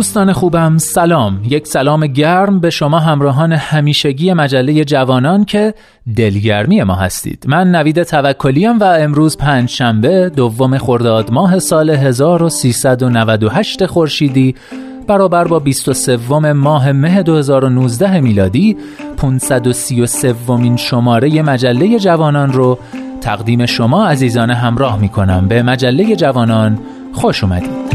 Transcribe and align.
دوستان 0.00 0.32
خوبم 0.32 0.78
سلام. 0.78 1.40
یک 1.44 1.66
سلام 1.66 2.06
گرم 2.06 2.60
به 2.60 2.70
شما 2.70 2.98
همراهان 2.98 3.52
همیشگی 3.52 4.32
مجله 4.32 4.84
جوانان 4.84 5.44
که 5.44 5.74
دلگرمی 6.16 6.82
ما 6.82 6.94
هستید. 6.94 7.44
من 7.48 7.70
نوید 7.70 8.02
توکلیم 8.02 8.78
و 8.78 8.84
امروز 8.84 9.36
پنج 9.36 9.68
شنبه 9.68 10.30
دوم 10.36 10.78
خرداد 10.78 11.32
ماه 11.32 11.58
سال 11.58 11.90
1398 11.90 13.86
خورشیدی 13.86 14.54
برابر 15.06 15.44
با 15.44 15.58
23 15.58 16.52
ماه 16.52 16.92
مه 16.92 17.22
2019 17.22 18.20
میلادی 18.20 18.76
533 19.16 20.32
ومین 20.32 20.76
شماره 20.76 21.42
مجله 21.42 21.98
جوانان 21.98 22.52
رو 22.52 22.78
تقدیم 23.20 23.66
شما 23.66 24.06
عزیزان 24.06 24.50
همراه 24.50 25.00
می 25.00 25.08
کنم 25.08 25.48
به 25.48 25.62
مجله 25.62 26.16
جوانان 26.16 26.78
خوش 27.12 27.44
اومدید. 27.44 27.89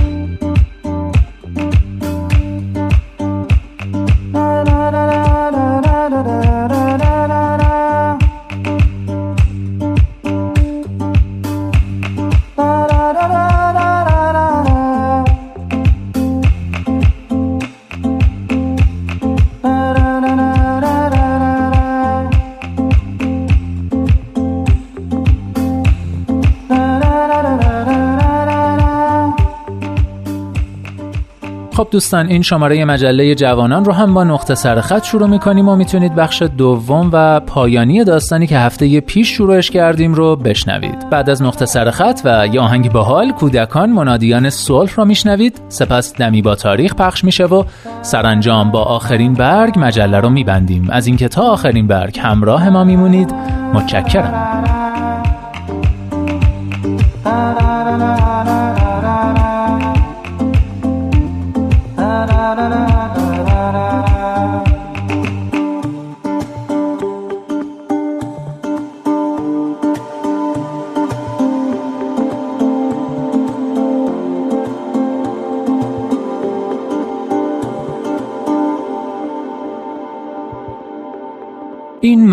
خب 31.76 31.88
دوستان 31.92 32.28
این 32.28 32.42
شماره 32.42 32.86
مجله 32.86 33.36
جوانان 33.36 33.86
رو 33.86 33.92
هم 33.94 34.14
با 34.14 34.24
نقطه 34.24 34.56
سرخط 34.56 35.04
شروع 35.04 35.28
می‌کنیم 35.28 35.70
و 35.70 35.76
می‌تونید 35.76 36.16
بخش 36.16 36.42
دوم 36.42 37.10
و 37.14 37.40
پایانی 37.40 38.04
داستانی 38.04 38.48
که 38.48 38.60
هفته 38.60 39.02
پیش 39.02 39.32
شروعش 39.32 39.72
کردیم 39.72 40.14
رو 40.14 40.36
بشنوید. 40.36 41.10
بعد 41.10 41.30
از 41.30 41.42
نقطه 41.42 41.66
سرخط 41.66 42.22
و 42.26 42.48
یه 42.52 42.62
آهنگ 42.62 42.92
باحال 42.92 43.32
کودکان 43.32 43.90
منادیان 43.90 44.50
صلح 44.50 44.96
رو 44.96 45.06
میشنوید. 45.06 45.62
سپس 45.70 46.14
دمی 46.14 46.42
با 46.42 46.56
تاریخ 46.56 46.96
پخش 46.96 47.24
میشه 47.24 47.46
و 47.46 47.64
سرانجام 48.02 48.72
با 48.72 48.84
آخرین 48.84 49.34
برگ 49.34 49.74
مجله 49.78 50.20
رو 50.20 50.30
میبندیم. 50.30 50.88
از 50.90 51.08
اینکه 51.08 51.28
تا 51.28 51.42
آخرین 51.42 51.88
برگ 51.88 52.20
همراه 52.20 52.70
ما 52.70 52.84
میمونید 52.84 53.34
متشکرم. 53.74 54.85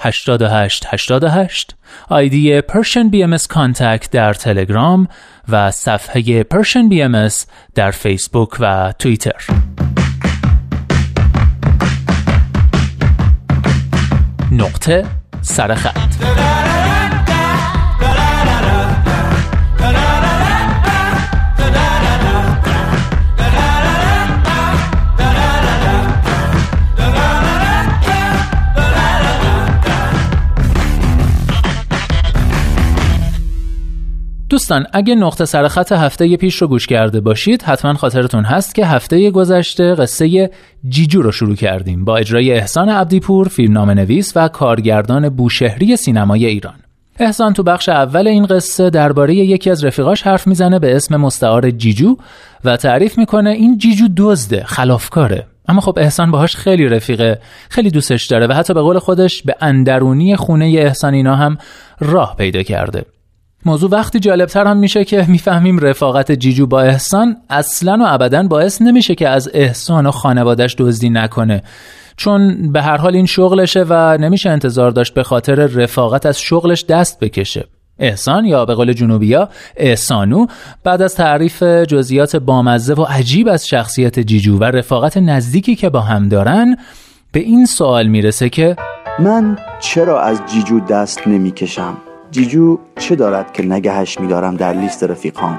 88 0.00 0.86
88 0.88 1.76
ID 2.08 2.60
PersianBM 2.60 3.36
contact 3.48 4.10
در 4.10 4.34
تلگرام 4.34 5.08
و 5.48 5.70
صفحه 5.70 6.42
PersianBM 6.42 7.28
در 7.74 7.90
فیسبوک 7.90 8.50
و 8.60 8.92
توییتر. 8.98 9.44
نقطه 14.52 15.04
سرخط 15.42 16.79
دوستان 34.70 34.86
اگه 34.92 35.14
نقطه 35.14 35.44
سرخط 35.44 35.92
هفته 35.92 36.36
پیش 36.36 36.56
رو 36.56 36.68
گوش 36.68 36.86
کرده 36.86 37.20
باشید 37.20 37.62
حتما 37.62 37.94
خاطرتون 37.94 38.44
هست 38.44 38.74
که 38.74 38.86
هفته 38.86 39.30
گذشته 39.30 39.94
قصه 39.94 40.50
جیجو 40.88 41.22
رو 41.22 41.32
شروع 41.32 41.54
کردیم 41.54 42.04
با 42.04 42.16
اجرای 42.16 42.52
احسان 42.52 42.88
عبدیپور 42.88 43.48
فیلمنامه 43.48 43.94
نویس 43.94 44.32
و 44.36 44.48
کارگردان 44.48 45.28
بوشهری 45.28 45.96
سینمای 45.96 46.46
ایران. 46.46 46.74
احسان 47.18 47.52
تو 47.52 47.62
بخش 47.62 47.88
اول 47.88 48.28
این 48.28 48.46
قصه 48.46 48.90
درباره 48.90 49.34
یکی 49.34 49.70
از 49.70 49.84
رفیقاش 49.84 50.22
حرف 50.22 50.46
می‌زنه 50.46 50.78
به 50.78 50.96
اسم 50.96 51.16
مستعار 51.16 51.70
جیجو 51.70 52.16
و 52.64 52.76
تعریف 52.76 53.18
می‌کنه 53.18 53.50
این 53.50 53.78
جیجو 53.78 54.08
دزده 54.16 54.64
خلافکاره. 54.64 55.46
اما 55.68 55.80
خب 55.80 55.98
احسان 55.98 56.30
باهاش 56.30 56.56
خیلی 56.56 56.88
رفیقه 56.88 57.38
خیلی 57.68 57.90
دوستش 57.90 58.26
داره 58.26 58.46
و 58.46 58.52
حتی 58.52 58.74
به 58.74 58.80
قول 58.80 58.98
خودش 58.98 59.42
به 59.42 59.54
اندرونی 59.60 60.36
خونه 60.36 60.64
احسان 60.78 61.14
اینا 61.14 61.36
هم 61.36 61.58
راه 62.00 62.36
پیدا 62.36 62.62
کرده. 62.62 63.04
موضوع 63.64 63.90
وقتی 63.90 64.20
جالبتر 64.20 64.66
هم 64.66 64.76
میشه 64.76 65.04
که 65.04 65.24
می‌فهمیم 65.28 65.78
رفاقت 65.78 66.32
جیجو 66.32 66.66
با 66.66 66.80
احسان 66.80 67.36
اصلا 67.50 67.98
و 68.00 68.06
ابدا 68.06 68.42
باعث 68.42 68.82
نمیشه 68.82 69.14
که 69.14 69.28
از 69.28 69.50
احسان 69.54 70.06
و 70.06 70.10
خانوادش 70.10 70.74
دزدی 70.78 71.10
نکنه. 71.10 71.62
چون 72.16 72.72
به 72.72 72.82
هر 72.82 72.96
حال 72.96 73.16
این 73.16 73.26
شغلشه 73.26 73.84
و 73.88 74.18
نمیشه 74.20 74.50
انتظار 74.50 74.90
داشت 74.90 75.14
به 75.14 75.22
خاطر 75.22 75.54
رفاقت 75.54 76.26
از 76.26 76.40
شغلش 76.40 76.84
دست 76.84 77.20
بکشه. 77.20 77.64
احسان 77.98 78.44
یا 78.44 78.64
به 78.64 78.74
قول 78.74 78.92
جنوبیا 78.92 79.48
احسانو 79.76 80.46
بعد 80.84 81.02
از 81.02 81.14
تعریف 81.14 81.62
جزئیات 81.62 82.36
بامزه 82.36 82.94
و 82.94 83.02
عجیب 83.02 83.48
از 83.48 83.66
شخصیت 83.66 84.20
جیجو 84.20 84.58
و 84.58 84.64
رفاقت 84.64 85.16
نزدیکی 85.16 85.74
که 85.74 85.88
با 85.88 86.00
هم 86.00 86.28
دارن 86.28 86.76
به 87.32 87.40
این 87.40 87.66
سوال 87.66 88.06
می‌رسه 88.06 88.48
که 88.48 88.76
من 89.18 89.58
چرا 89.80 90.20
از 90.20 90.40
جیجو 90.52 90.80
دست 90.80 91.28
نمی‌کشم؟ 91.28 91.96
جیجو 92.30 92.78
چه 92.98 93.16
دارد 93.16 93.52
که 93.52 93.62
نگهش 93.62 94.20
میدارم 94.20 94.56
در 94.56 94.72
لیست 94.72 95.04
رفیقان؟ 95.04 95.58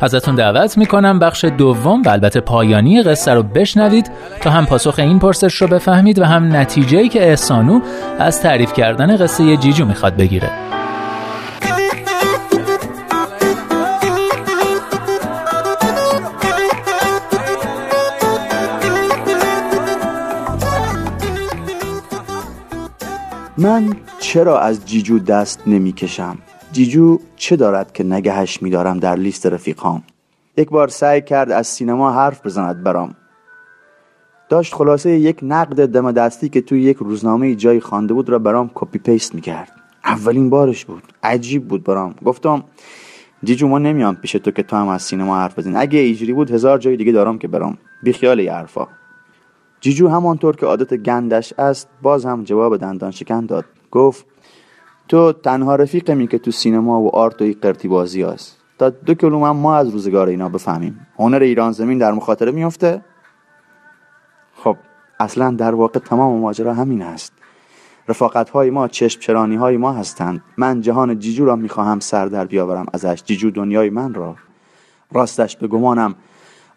ازتون 0.00 0.34
دعوت 0.34 0.78
می‌کنم 0.78 1.18
بخش 1.18 1.44
دوم 1.44 2.02
و 2.02 2.08
البته 2.08 2.40
پایانی 2.40 3.02
قصه 3.02 3.34
رو 3.34 3.42
بشنوید 3.42 4.10
تا 4.40 4.50
هم 4.50 4.66
پاسخ 4.66 4.94
این 4.98 5.18
پرسش 5.18 5.54
رو 5.54 5.68
بفهمید 5.68 6.18
و 6.18 6.24
هم 6.24 6.56
نتیجه‌ای 6.56 7.08
که 7.08 7.28
احسانو 7.28 7.80
از 8.18 8.40
تعریف 8.40 8.72
کردن 8.72 9.16
قصه 9.16 9.56
جیجو 9.56 9.84
می‌خواد 9.84 10.16
بگیره. 10.16 10.50
من 23.58 23.96
چرا 24.18 24.60
از 24.60 24.86
جیجو 24.86 25.18
دست 25.18 25.62
نمی‌کشم؟ 25.66 26.38
جیجو 26.72 27.18
چه 27.36 27.56
دارد 27.56 27.92
که 27.92 28.04
نگهش 28.04 28.62
میدارم 28.62 28.98
در 28.98 29.16
لیست 29.16 29.46
رفیقام؟ 29.46 30.02
یک 30.56 30.68
بار 30.68 30.88
سعی 30.88 31.22
کرد 31.22 31.50
از 31.50 31.66
سینما 31.66 32.12
حرف 32.12 32.46
بزند 32.46 32.82
برام. 32.82 33.14
داشت 34.48 34.74
خلاصه 34.74 35.10
یک 35.10 35.38
نقد 35.42 35.86
دم 35.86 36.12
دستی 36.12 36.48
که 36.48 36.60
توی 36.60 36.82
یک 36.82 36.96
روزنامه 36.96 37.54
جایی 37.54 37.80
خوانده 37.80 38.14
بود 38.14 38.28
را 38.28 38.38
برام 38.38 38.70
copy 38.74 38.98
paste 38.98 39.34
می‌کرد. 39.34 39.72
اولین 40.04 40.50
بارش 40.50 40.84
بود. 40.84 41.02
عجیب 41.22 41.68
بود 41.68 41.84
برام. 41.84 42.14
گفتم 42.24 42.64
جیجو 43.44 43.68
ما 43.68 43.78
نمیام 43.78 44.16
پیش 44.16 44.32
تو 44.32 44.50
که 44.50 44.62
تو 44.62 44.76
هم 44.76 44.88
از 44.88 45.02
سینما 45.02 45.36
حرف 45.36 45.58
بزنی. 45.58 45.76
اگه 45.76 45.98
ایجوری 45.98 46.32
بود 46.32 46.50
هزار 46.50 46.78
جای 46.78 46.96
دیگه 46.96 47.12
دارم 47.12 47.38
که 47.38 47.48
برام. 47.48 47.78
بیخیال 48.02 48.40
این 48.40 48.48
حرفا. 48.48 48.86
جیجو 49.86 50.08
همانطور 50.08 50.56
که 50.56 50.66
عادت 50.66 50.94
گندش 50.94 51.52
است 51.58 51.88
باز 52.02 52.26
هم 52.26 52.44
جواب 52.44 52.76
دندان 52.76 53.10
شکن 53.10 53.46
داد. 53.46 53.64
گفت 53.90 54.26
تو 55.08 55.32
تنها 55.32 55.76
رفیقمی 55.76 56.26
که 56.26 56.38
تو 56.38 56.50
سینما 56.50 57.00
و 57.02 57.16
آرت 57.16 57.42
و 57.42 57.52
قرتی 57.62 57.88
بازی 57.88 58.22
هست. 58.22 58.58
تا 58.78 58.90
دو 58.90 59.14
کلوم 59.14 59.50
ما 59.50 59.76
از 59.76 59.88
روزگار 59.88 60.28
اینا 60.28 60.48
بفهمیم. 60.48 61.06
هنر 61.18 61.42
ایران 61.42 61.72
زمین 61.72 61.98
در 61.98 62.12
مخاطره 62.12 62.52
میفته 62.52 63.04
خب 64.54 64.76
اصلا 65.20 65.50
در 65.50 65.74
واقع 65.74 65.98
تمام 65.98 66.40
ماجرا 66.40 66.74
همین 66.74 67.02
است. 67.02 67.32
رفاقت 68.08 68.50
های 68.50 68.70
ما 68.70 68.88
چشم 68.88 69.20
چرانی 69.20 69.56
های 69.56 69.76
ما 69.76 69.92
هستند. 69.92 70.42
من 70.56 70.80
جهان 70.80 71.18
جیجو 71.18 71.44
را 71.44 71.56
می‌خواهم 71.56 72.00
سر 72.00 72.26
در 72.26 72.44
بیاورم 72.44 72.86
ازش. 72.92 73.22
جیجو 73.24 73.50
دنیای 73.50 73.90
من 73.90 74.14
را. 74.14 74.36
راستش 75.12 75.56
به 75.56 75.66
گمانم. 75.66 76.14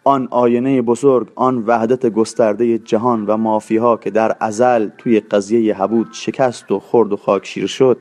آن 0.04 0.28
آینه 0.30 0.82
بزرگ 0.82 1.28
آن 1.34 1.64
وحدت 1.66 2.06
گسترده 2.06 2.78
جهان 2.78 3.26
و 3.26 3.36
مافیها 3.36 3.96
که 3.96 4.10
در 4.10 4.36
ازل 4.40 4.88
توی 4.98 5.20
قضیه 5.20 5.74
حبود 5.82 6.08
شکست 6.12 6.70
و 6.70 6.80
خرد 6.80 7.12
و 7.12 7.16
خاکشیر 7.16 7.66
شد 7.66 7.98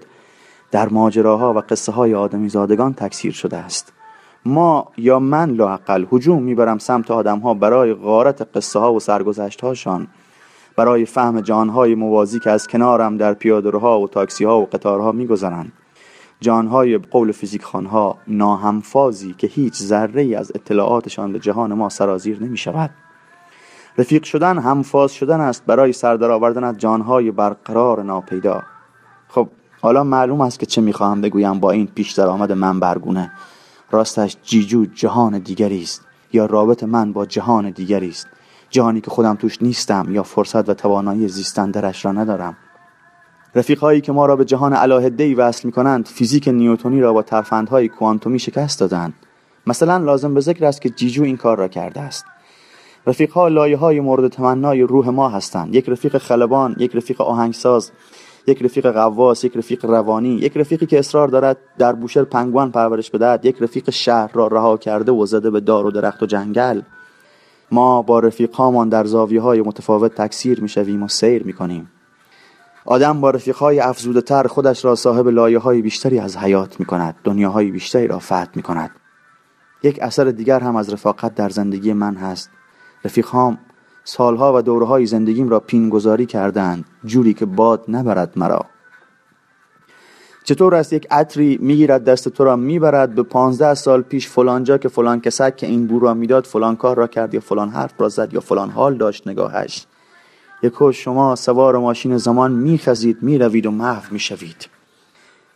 در 0.72 0.90
ماجراها 0.90 1.54
و 1.54 1.58
قصه 1.58 1.92
های 1.92 2.16
آدمی 2.16 2.50
زادگان 2.50 2.94
تکثیر 2.94 3.32
شده 3.32 3.58
است. 3.58 3.94
ما 4.46 4.88
یا 4.98 5.20
من 5.20 5.50
لاقل 5.50 6.06
هجوم 6.12 6.44
می‌برم 6.44 6.78
سمت 6.78 7.12
آدم 7.12 7.40
ها 7.40 7.54
برای 7.54 7.94
غارت 7.94 8.58
قصه 8.58 8.80
ها 8.80 8.94
و 8.94 9.00
سرگذشت 9.00 9.62
هاشان 9.62 10.08
برای 10.76 11.06
فهم 11.06 11.42
جانهای 11.42 11.96
موازی 11.96 12.40
که 12.40 12.52
از 12.52 12.68
کنارم 12.68 13.18
در 13.18 13.34
پیادرها 13.34 14.00
و 14.00 14.08
تاکسی 14.08 14.44
ها 14.46 14.60
و 14.60 14.66
قطارها 14.66 15.12
میگذرند. 15.12 15.72
جانهای 16.42 16.98
قول 16.98 17.32
فیزیک 17.32 17.64
خانها 17.64 18.18
ناهمفازی 18.28 19.36
که 19.38 19.48
هیچ 19.48 19.74
ذره 19.74 20.22
ای 20.22 20.36
از 20.36 20.52
اطلاعاتشان 20.56 21.34
به 21.34 21.40
جهان 21.40 21.74
ما 21.74 21.90
سرازیر 21.90 22.44
نمی 22.44 22.58
شود 22.58 22.90
رفیق 23.98 24.24
شدن 24.24 24.58
همفاز 24.58 25.12
شدن 25.12 25.42
است 25.42 25.66
برای 25.66 25.94
سردر 25.94 26.32
آوردن 26.32 26.64
از 26.64 26.78
جانهای 26.78 27.32
برقرار 27.32 28.04
ناپیدا. 28.04 28.64
خب 29.28 29.48
حالا 29.82 30.04
معلوم 30.04 30.42
است 30.42 30.60
که 30.60 30.66
چه 30.66 30.82
می‌خواهم 30.82 31.22
بگویم 31.22 31.60
با 31.60 31.72
این 31.72 31.88
پیش 31.88 32.12
درآمد 32.12 32.52
من 32.52 32.80
برگونه 32.80 33.32
راستش 33.92 34.38
جیجو 34.44 34.86
جهان 34.86 35.40
دیگری 35.40 35.82
است 35.82 36.06
یا 36.34 36.46
رابط 36.46 36.84
من 36.84 37.14
با 37.14 37.26
جهان 37.26 37.70
دیگری 37.70 38.10
است. 38.10 38.28
جهانی 38.70 39.02
که 39.02 39.12
خودم 39.12 39.36
توش 39.36 39.62
نیستم 39.62 40.08
یا 40.10 40.24
فرصت 40.24 40.70
و 40.70 40.74
توانایی 40.74 41.28
زیستن 41.28 41.72
درش 41.72 42.06
را 42.06 42.12
ندارم. 42.12 42.58
رفیقهایی 43.56 44.02
که 44.02 44.12
ما 44.12 44.26
را 44.26 44.36
به 44.36 44.46
جهان 44.46 44.74
علاهده 44.74 45.24
ای 45.24 45.34
وصل 45.34 45.62
می 45.66 45.72
کنند 45.72 46.08
فیزیک 46.08 46.48
نیوتونی 46.48 47.02
را 47.02 47.14
با 47.14 47.22
ترفندهای 47.22 47.88
کوانتومی 47.88 48.40
شکست 48.40 48.80
دادند. 48.80 49.14
مثلا 49.68 49.98
لازم 49.98 50.34
به 50.34 50.40
ذکر 50.40 50.66
است 50.66 50.82
که 50.82 50.90
جیجو 50.90 51.24
این 51.24 51.38
کار 51.38 51.58
را 51.58 51.68
کرده 51.68 52.02
است. 52.02 52.26
رفیقها 53.08 53.48
لایه 53.48 53.78
های 53.78 54.00
مورد 54.00 54.32
تمنای 54.32 54.82
روح 54.82 55.10
ما 55.10 55.30
هستند. 55.30 55.76
یک 55.76 55.90
رفیق 55.90 56.18
خلبان 56.18 56.76
یک 56.80 56.96
رفیق 56.96 57.22
آهنگساز 57.22 57.92
یک 58.48 58.64
رفیق 58.64 58.92
قواس 58.92 59.44
یک 59.44 59.58
رفیق 59.58 59.86
روانی 59.86 60.30
یک 60.30 60.58
رفیقی 60.58 60.86
که 60.86 61.00
اصرار 61.00 61.28
دارد 61.28 61.58
در 61.78 61.94
بوشهر 61.94 62.24
پنگوان 62.24 62.72
پرورش 62.72 63.12
بدهد 63.12 63.46
یک 63.46 63.56
رفیق 63.60 63.90
شهر 63.90 64.32
را 64.34 64.48
رها 64.48 64.78
کرده 64.78 65.12
و 65.12 65.26
زده 65.26 65.50
به 65.50 65.60
دار 65.60 65.86
و 65.86 65.92
درخت 65.92 66.24
و 66.24 66.26
جنگل. 66.26 66.82
ما 67.72 68.02
با 68.02 68.20
رفیقهامان 68.20 68.90
در 68.90 69.06
زاویه 69.06 69.42
های 69.42 69.62
متفاوت 69.62 70.16
تکثیر 70.16 70.62
می 70.62 70.98
و 70.98 71.08
سیر 71.08 71.44
می 71.44 71.54
کنیم 71.54 71.92
آدم 72.92 73.22
با 73.22 73.30
رفیقهای 73.30 73.80
افزوده 73.80 74.22
تر 74.22 74.48
خودش 74.48 74.86
را 74.86 74.96
صاحب 74.96 75.28
لایه 75.28 75.60
های 75.60 75.82
بیشتری 75.82 76.20
از 76.20 76.38
حیات 76.38 76.80
می 76.80 76.86
کند 76.86 77.16
دنیاهای 77.24 77.72
بیشتری 77.72 78.08
را 78.08 78.20
فتح 78.20 78.50
می 78.56 78.62
کند 78.62 78.92
یک 79.84 80.00
اثر 80.02 80.24
دیگر 80.24 80.60
هم 80.60 80.76
از 80.76 80.94
رفاقت 80.94 81.36
در 81.36 81.50
زندگی 81.50 81.94
من 81.94 82.16
هست. 82.16 82.50
رفیقهام 83.06 83.58
سالها 84.04 84.58
و 84.58 84.62
دورهای 84.62 85.06
زندگیم 85.06 85.50
را 85.50 85.60
پینگذاری 85.60 86.26
کردند 86.26 86.86
جوری 87.06 87.34
که 87.34 87.46
باد 87.46 87.84
نبرد 87.88 88.34
مرا. 88.36 88.66
چطور 90.44 90.76
است 90.76 90.94
یک 90.94 91.08
عطری 91.12 91.58
می‌گیرد 91.62 92.04
دست 92.04 92.30
تو 92.30 92.44
را 92.44 92.56
می‌برد؟ 92.56 93.16
به 93.16 93.24
پانزده 93.24 93.74
سال 93.74 94.02
پیش 94.02 94.28
فلانجا 94.28 94.78
که 94.78 94.90
فلان 94.90 95.22
کسک 95.22 95.56
که 95.56 95.68
این 95.68 95.88
بو 95.88 96.00
را 96.00 96.14
می‌داد 96.14 96.46
فلان 96.46 96.76
کار 96.76 96.98
را 96.98 97.08
کرد 97.08 97.34
یا 97.34 97.40
فلان 97.40 97.70
حرف 97.70 98.02
را 98.02 98.10
زد 98.10 98.34
یا 98.34 98.40
فلان 98.40 98.70
حال 98.70 98.98
داشت 98.98 99.28
نگاهش. 99.28 99.86
یکو 100.64 100.92
شما 100.92 101.36
سوار 101.36 101.78
ماشین 101.78 102.18
زمان 102.18 102.52
میخزید 102.52 103.18
می‌روید 103.22 103.66
و 103.66 103.72
محو 103.72 104.14
می‌شوید. 104.14 104.70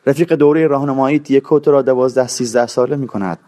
رفیق 0.05 0.33
دوره 0.33 0.67
راهنماییت 0.67 1.31
یکو 1.31 1.59
تو 1.59 1.71
را 1.71 1.81
دوازده 1.81 2.27
سیزده 2.27 2.67
ساله 2.67 2.95
می‌کند. 2.95 3.39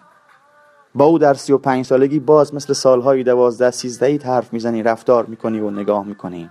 با 0.95 1.05
او 1.05 1.19
در 1.19 1.33
سی 1.33 1.53
و 1.53 1.57
پنج 1.57 1.85
سالگی 1.85 2.19
باز 2.19 2.53
مثل 2.53 2.73
سالهای 2.73 3.23
دوازده 3.23 3.71
سیزده 3.71 4.17
حرف 4.17 4.53
می‌زنی 4.53 4.83
رفتار 4.83 5.25
می‌کنی 5.25 5.59
و 5.59 5.69
نگاه 5.69 6.05
می‌کنی. 6.05 6.49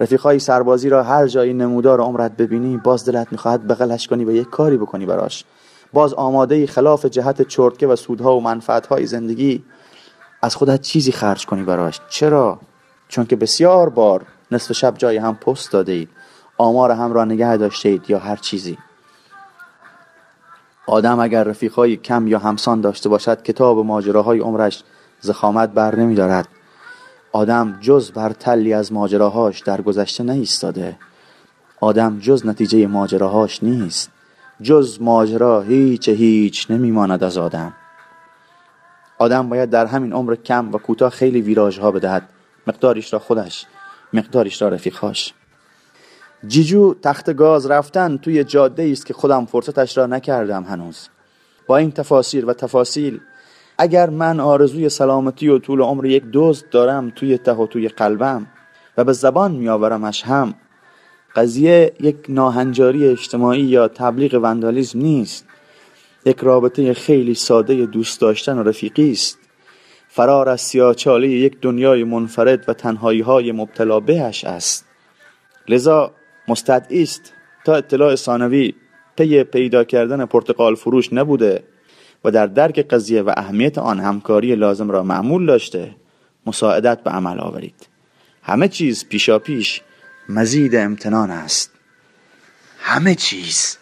رفیقهای 0.00 0.38
سربازی 0.38 0.88
را 0.88 1.02
هر 1.02 1.26
جایی 1.26 1.54
نمودار 1.54 2.00
عمرت 2.00 2.36
ببینی 2.36 2.76
باز 2.76 3.04
دلت 3.08 3.32
می‌خواهد 3.32 3.66
بغلش 3.66 4.06
کنی 4.08 4.24
و 4.24 4.30
یک 4.30 4.50
کاری 4.50 4.76
بکنی 4.76 5.06
براش. 5.06 5.44
باز 5.92 6.14
آماده 6.14 6.66
خلاف 6.66 7.06
جهت 7.06 7.42
چرتکه 7.42 7.86
و 7.86 7.96
سودها 7.96 8.36
و 8.36 8.40
منفعتهای 8.40 9.06
زندگی 9.06 9.64
از 10.42 10.56
خودت 10.56 10.80
چیزی 10.80 11.12
خرج 11.12 11.46
کنی 11.46 11.62
براش. 11.62 12.00
چرا؟ 12.08 12.58
چون 13.14 13.26
که 13.26 13.36
بسیار 13.36 13.88
بار 13.88 14.26
نصف 14.50 14.72
شب 14.72 14.94
جای 14.98 15.16
هم 15.16 15.34
پست 15.34 15.72
داده 15.72 15.92
اید 15.92 16.08
آمار 16.58 16.90
هم 16.90 17.12
را 17.12 17.24
نگه 17.24 17.56
داشته 17.56 17.88
اید 17.88 18.10
یا 18.10 18.18
هر 18.18 18.36
چیزی. 18.36 18.78
آدم 20.86 21.20
اگر 21.20 21.44
رفیقهای 21.44 21.96
کم 21.96 22.26
یا 22.26 22.38
همسان 22.38 22.80
داشته 22.80 23.08
باشد 23.08 23.42
کتاب 23.42 23.78
ماجراهای 23.78 24.38
عمرش 24.38 24.82
زخامت 25.20 25.70
بر 25.70 25.96
نمی 25.96 26.14
دارد 26.14 26.48
آدم 27.32 27.78
جز 27.80 28.10
بر 28.10 28.30
تلی 28.30 28.72
از 28.72 28.92
ماجراهاش 28.92 29.60
در 29.60 29.80
گذشته 29.80 30.22
نیستاده. 30.22 30.96
آدم 31.80 32.18
جز 32.18 32.46
نتیجه 32.46 32.86
ماجراهاش 32.86 33.62
نیست. 33.62 34.10
جز 34.62 34.98
ماجرا 35.00 35.60
هیچ 35.60 36.08
هیچ 36.08 36.70
نمیماند 36.70 37.24
از 37.24 37.38
آدم. 37.38 37.72
آدم 39.18 39.48
باید 39.48 39.70
در 39.70 39.86
همین 39.86 40.12
عمر 40.12 40.34
کم 40.34 40.72
و 40.72 40.78
کوتاه 40.78 41.10
خیلی 41.10 41.40
ویراژ 41.40 41.78
ها 41.78 41.90
بدهد. 41.90 42.33
مقداریش 42.66 43.12
را 43.12 43.18
خودش 43.18 43.66
مقداریش 44.12 44.62
را 44.62 44.68
رفیقهاش. 44.68 45.34
جیجو 46.46 46.94
تخت 47.02 47.32
گاز 47.32 47.66
رفتن 47.66 48.16
توی 48.16 48.44
جاده 48.44 48.88
است 48.92 49.06
که 49.06 49.14
خودم 49.14 49.46
فرصتش 49.46 49.98
را 49.98 50.06
نکردم 50.06 50.64
هنوز. 50.64 51.08
با 51.66 51.76
این 51.76 51.92
تفاسیر 51.92 52.46
و 52.46 52.52
تفاصیل 52.52 53.20
اگر 53.78 54.10
من 54.10 54.40
آرزوی 54.40 54.88
سلامتی 54.88 55.48
و 55.48 55.58
طول 55.58 55.80
عمر 55.80 56.06
یک 56.06 56.24
دوست 56.24 56.64
دارم 56.70 57.10
توی 57.10 57.38
ته 57.38 57.52
و 57.52 57.66
توی 57.66 57.88
قلبم 57.88 58.46
و 58.98 59.04
به 59.04 59.12
زبان 59.12 59.52
میآورمش 59.52 60.22
هم 60.22 60.54
قضیه 61.36 61.92
یک 62.00 62.16
ناهنجاری 62.28 63.08
اجتماعی 63.08 63.62
یا 63.62 63.88
تبلیغ 63.88 64.40
وندالیزم 64.42 64.98
نیست. 64.98 65.46
یک 66.26 66.38
رابطه 66.38 66.94
خیلی 66.94 67.34
ساده 67.34 67.86
دوست 67.86 68.20
داشتن 68.20 68.58
و 68.58 68.62
رفیقی 68.62 69.12
است. 69.12 69.38
فرار 70.16 70.48
از 70.48 70.60
سیاچاله 70.60 71.28
یک 71.28 71.60
دنیای 71.60 72.04
منفرد 72.04 72.68
و 72.68 72.72
تنهایی 72.72 73.20
های 73.20 73.52
مبتلا 73.52 74.00
بهش 74.00 74.44
است. 74.44 74.84
لذا 75.68 76.12
مستدعی 76.48 77.02
است 77.02 77.32
تا 77.64 77.74
اطلاع 77.74 78.14
ثانوی 78.14 78.74
پی 79.16 79.44
پیدا 79.44 79.84
کردن 79.84 80.24
پرتقال 80.26 80.74
فروش 80.74 81.12
نبوده 81.12 81.64
و 82.24 82.30
در 82.30 82.46
درک 82.46 82.78
قضیه 82.78 83.22
و 83.22 83.32
اهمیت 83.36 83.78
آن 83.78 84.00
همکاری 84.00 84.54
لازم 84.54 84.90
را 84.90 85.02
معمول 85.02 85.46
داشته 85.46 85.94
مساعدت 86.46 87.02
به 87.02 87.10
عمل 87.10 87.40
آورید. 87.40 87.88
همه 88.42 88.68
چیز 88.68 89.08
پیشا 89.08 89.38
پیش 89.38 89.82
مزید 90.28 90.76
امتنان 90.76 91.30
است. 91.30 91.70
همه 92.78 93.14
چیز. 93.14 93.78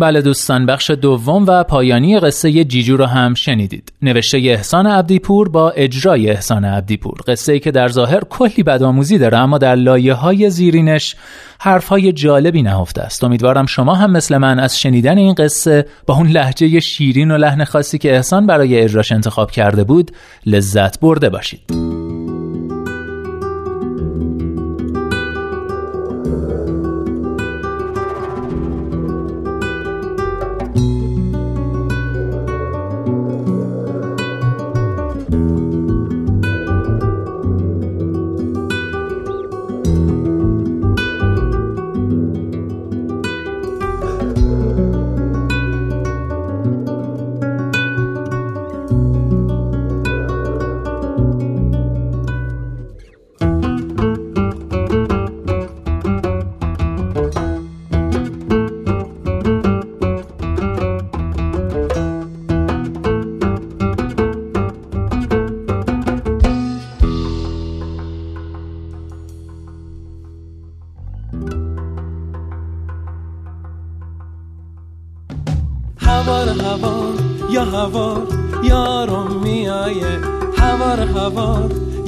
بله 0.00 0.22
دوستان 0.22 0.66
بخش 0.66 0.90
دوم 0.90 1.44
و 1.46 1.64
پایانی 1.64 2.20
قصه 2.20 2.64
جیجو 2.64 2.96
رو 2.96 3.04
هم 3.04 3.34
شنیدید. 3.34 3.92
نوشته 4.02 4.38
احسان 4.38 4.86
عبدیپور 4.86 5.48
با 5.48 5.70
اجرای 5.70 6.30
احسان 6.30 6.64
عبدیپور. 6.64 7.18
قصه 7.26 7.52
ای 7.52 7.60
که 7.60 7.70
در 7.70 7.88
ظاهر 7.88 8.20
کلی 8.24 8.62
بدآموزی 8.62 9.18
داره 9.18 9.38
اما 9.38 9.58
در 9.58 9.74
لایه 9.74 10.14
های 10.14 10.50
زیرینش 10.50 11.16
حرف 11.60 11.88
های 11.88 12.12
جالبی 12.12 12.62
نهفته 12.62 13.02
است. 13.02 13.24
امیدوارم 13.24 13.66
شما 13.66 13.94
هم 13.94 14.10
مثل 14.10 14.36
من 14.36 14.58
از 14.58 14.80
شنیدن 14.80 15.18
این 15.18 15.34
قصه 15.34 15.86
با 16.06 16.14
اون 16.14 16.28
لحجه 16.28 16.80
شیرین 16.80 17.30
و 17.30 17.36
لحن 17.36 17.64
خاصی 17.64 17.98
که 17.98 18.14
احسان 18.14 18.46
برای 18.46 18.80
اجراش 18.80 19.12
انتخاب 19.12 19.50
کرده 19.50 19.84
بود 19.84 20.10
لذت 20.46 21.00
برده 21.00 21.28
باشید. 21.28 21.99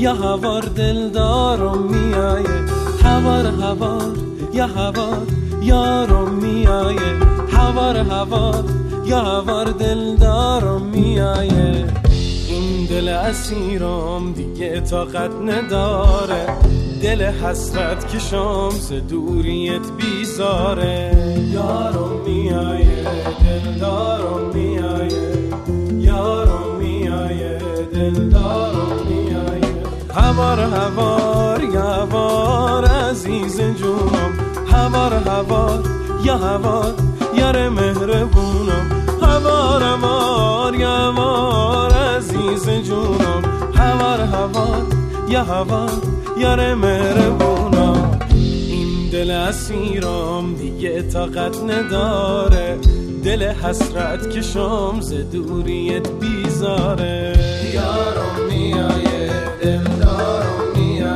یا 0.03 0.15
هوار 0.15 0.63
دلدارم 0.63 1.83
میایه 1.83 2.65
هوار 3.05 3.47
هوار 3.47 4.17
یا 4.53 4.67
هوار 4.67 5.27
یارم 5.63 6.35
میایه 6.35 7.17
هوار 7.53 7.97
هوار 7.97 8.65
یا 9.07 9.19
هوار 9.19 9.65
دلدارم 9.65 10.83
میایه 10.83 11.87
این 12.49 12.87
دل 12.87 13.09
اسیرم 13.09 14.33
دیگه 14.33 14.81
طاقت 14.81 15.31
نداره. 15.43 16.47
دل 17.03 17.23
حسرت 17.23 18.13
که 18.13 18.19
شمس 18.19 18.93
دوریت 18.93 19.91
بیزاره. 19.99 21.13
یارم 21.53 22.21
میایه 22.27 23.05
دلدارم 23.45 24.51
میایه 24.55 25.49
یارم 25.99 26.77
میایه 26.79 27.59
میایه 27.93 28.62
هوار 30.43 30.61
هوار 30.61 31.65
یا 31.65 31.83
هوار 31.83 32.85
عزیز 32.85 33.61
جونم. 33.61 34.33
هوار 34.67 35.15
هوار 35.15 35.83
یا 36.25 36.37
هوار 36.37 36.95
یار 37.39 37.69
مهربونم. 37.69 38.91
هوار 39.23 39.83
هوار 39.83 40.75
یا 40.75 41.13
هوار 41.13 41.93
عزیز 41.93 42.71
جونم. 42.71 43.43
هوار 43.75 44.21
هوار 44.21 44.83
یا 45.29 45.45
هوار 45.45 45.91
یار 46.39 46.75
مهربونم. 46.75 48.19
این 48.35 49.11
دل 49.13 49.31
اسیرم 49.31 50.55
دیگه 50.55 51.03
طاقت 51.03 51.57
نداره. 51.63 52.79
دل 53.25 53.43
حسرت 53.43 54.31
که 54.31 54.43
شمز 54.43 55.13
دوریت 55.13 56.09
بیزاره. 56.09 57.35
یارم 57.75 58.47
میایه 58.49 59.52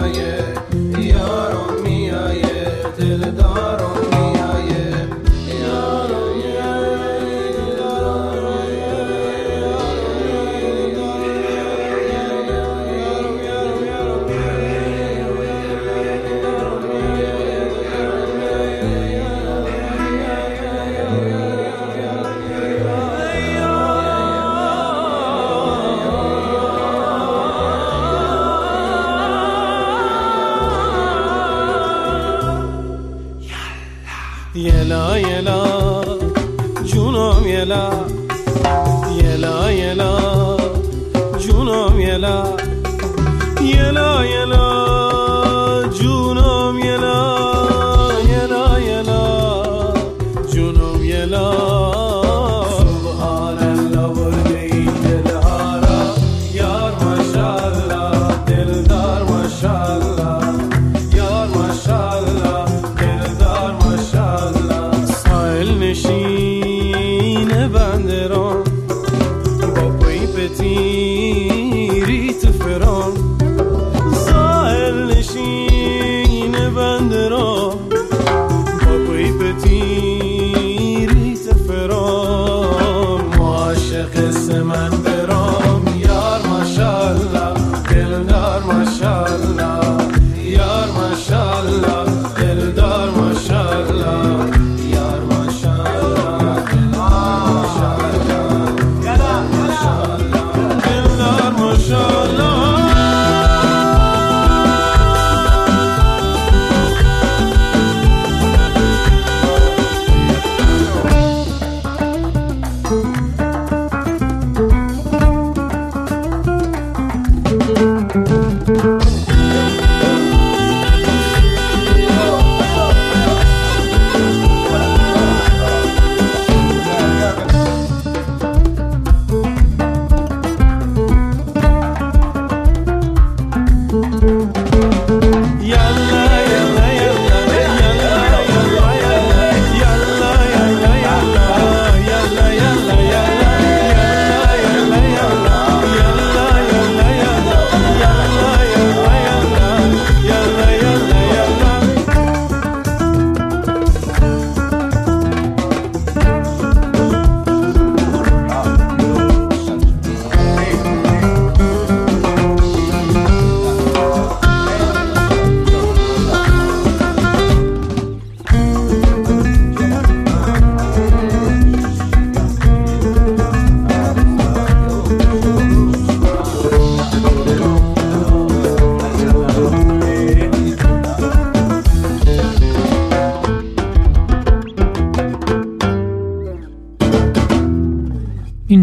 میایه 0.07 0.55
یارم 0.99 1.83
میایه 1.83 2.67
دلدارم 2.99 2.99
میایه 2.99 3.76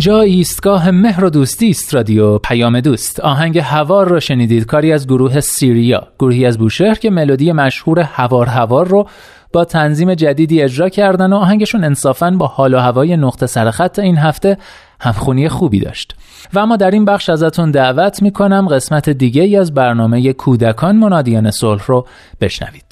اینجا 0.04 0.22
ایستگاه 0.22 0.92
مهر 0.92 1.26
و 1.26 1.30
دوستی 1.30 1.70
است 1.70 1.96
رادیو 1.96 2.38
پیام 2.38 2.80
دوست. 2.80 3.20
آهنگ 3.20 3.58
هوار 3.58 4.08
رو 4.08 4.20
شنیدید. 4.20 4.66
کاری 4.66 4.94
از 4.94 5.08
گروه 5.08 5.40
سیریا. 5.40 6.08
گروهی 6.20 6.46
از 6.46 6.58
بوشهر 6.58 6.94
که 6.94 7.10
ملودی 7.10 7.52
مشهور 7.52 8.00
هوار 8.00 8.46
هوار 8.46 8.88
رو 8.88 9.08
با 9.54 9.66
تنظیم 9.66 10.14
جدیدی 10.14 10.62
اجرا 10.62 10.90
کردن 10.90 11.34
و 11.34 11.36
آهنگشون 11.36 11.84
انصافا 11.84 12.32
با 12.32 12.48
حال 12.48 12.74
و 12.74 12.80
هوای 12.80 13.18
نقطه 13.18 13.46
سرخط 13.46 14.00
این 14.00 14.18
هفته 14.18 14.58
همخونی 15.00 15.50
خوبی 15.50 15.80
داشت. 15.80 16.16
و 16.54 16.60
اما 16.60 16.76
در 16.76 16.92
این 16.92 17.06
بخش 17.06 17.30
ازتون 17.30 17.72
دعوت 17.72 18.22
می‌کنم 18.22 18.68
قسمت 18.68 19.10
دیگه 19.10 19.42
ای 19.42 19.58
از 19.58 19.74
برنامه 19.74 20.34
کودکان 20.34 20.96
منادیان 20.96 21.52
صلح 21.52 21.86
رو 21.88 22.08
بشنوید. 22.42 22.86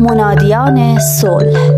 منادیان 0.00 0.98
صلح. 0.98 1.70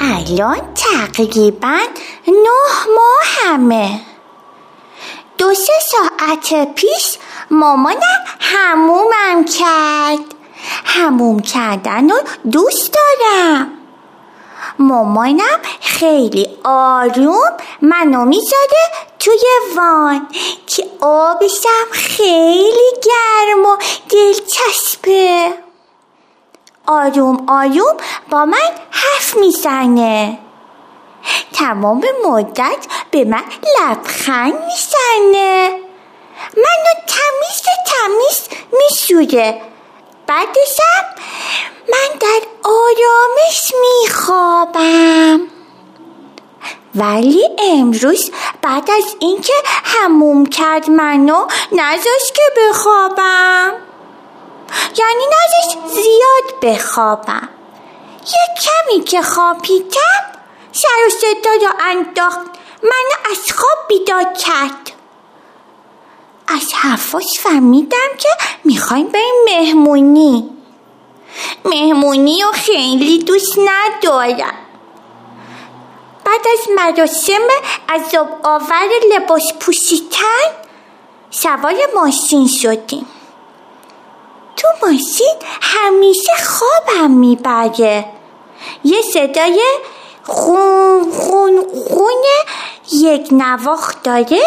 الان 0.00 0.60
تقریبا 0.74 1.78
نه 2.28 2.50
ماه 2.96 3.26
همه. 3.44 4.00
دو 5.38 5.54
سه 5.54 5.72
ساعت 5.90 6.74
پیش 6.74 7.18
مامانم 7.50 8.15
همومم 8.56 9.44
کرد. 9.58 10.34
هموم 10.84 11.40
کردن 11.40 12.10
رو 12.10 12.16
دوست 12.52 12.94
دارم. 12.94 13.70
مامانم 14.78 15.58
خیلی 15.80 16.48
آروم 16.64 17.52
منو 17.82 18.24
می‌ذاره 18.24 18.84
توی 19.18 19.40
وان 19.76 20.26
که 20.66 20.86
آبشم 21.00 21.86
خیلی 21.92 22.92
گرم 23.02 23.66
و 23.66 23.76
دلچسبه. 24.10 25.54
آروم 26.86 27.44
آروم 27.48 27.96
با 28.30 28.44
من 28.44 28.70
حرف 28.90 29.36
می‌زنه. 29.36 30.38
تمام 31.52 32.04
مدت 32.24 32.86
به 33.10 33.24
من 33.24 33.44
لبخند 33.80 34.54
می‌زنه. 34.54 35.85
منو 36.56 36.92
تمیز 37.06 37.62
تمیز 37.86 38.60
میشوره 38.72 39.62
بعدشم 40.26 41.04
من 41.88 42.18
در 42.20 42.40
آرامش 42.64 43.72
میخوابم. 43.80 45.40
ولی 46.94 47.48
امروز 47.58 48.30
بعد 48.62 48.90
از 48.90 49.16
اینکه 49.18 49.52
هموم 49.84 50.46
کرد 50.46 50.90
منو 50.90 51.46
نذاشت 51.72 52.34
که 52.34 52.42
بخوابم. 52.56 53.72
یعنی 54.98 55.24
نذاشت 55.26 55.94
زیاد 55.94 56.60
بخوابم. 56.62 57.48
یه 58.26 58.62
کمی 58.62 59.04
که 59.04 59.22
خوابیدم 59.22 60.24
سر 60.72 61.06
و 61.06 61.10
صدا 61.10 61.50
را 61.66 61.72
انداخت. 61.80 62.46
منو 62.82 63.30
از 63.30 63.52
خواب 63.52 63.88
بیدار 63.88 64.24
کرد. 64.24 64.95
از 66.48 66.74
حرفاش 66.74 67.38
فهمیدم 67.38 68.08
که 68.18 68.28
می‌خوایم 68.64 69.06
بریم 69.06 69.34
مهمونی. 69.46 70.50
مهمونی 71.64 72.42
رو 72.42 72.52
خیلی 72.52 73.18
دوست 73.18 73.58
ندارم. 73.58 74.54
بعد 76.24 76.40
از 76.52 76.68
مراسم 76.76 77.48
عذاب 77.88 78.28
آور 78.42 78.88
لباس 79.14 79.52
پوشیدن 79.60 80.46
سوار 81.30 81.74
ماشین 81.94 82.48
شدیم. 82.48 83.06
تو 84.56 84.68
ماشین 84.82 85.34
همیشه 85.60 86.32
خوابم 86.44 87.10
می‌بره. 87.10 88.04
یه 88.84 89.02
صدای 89.02 89.62
خون 90.24 91.12
خون 91.12 91.66
خون 91.88 92.24
یک 92.92 93.28
نواخت 93.32 94.02
داره 94.02 94.42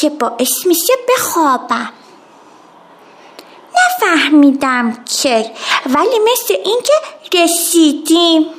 که 0.00 0.10
باعث 0.10 0.66
میشه 0.66 0.92
بخوابم. 1.08 1.92
نفهمیدم 3.76 5.04
که 5.04 5.50
ولی 5.86 6.18
مثل 6.18 6.54
اینکه 6.64 6.92
رسیدیم. 7.34 8.54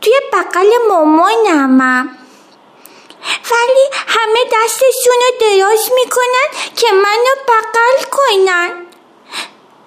توی 0.00 0.12
بغل 0.32 0.66
مامانمم 0.88 2.18
ولی 3.50 3.88
همه 4.06 4.40
دستشون 4.52 5.14
رو 5.14 5.38
دراز 5.40 5.90
می‌کنن 5.94 6.74
که 6.76 6.86
منو 6.92 7.34
بغل 7.48 8.10
کنن. 8.10 8.86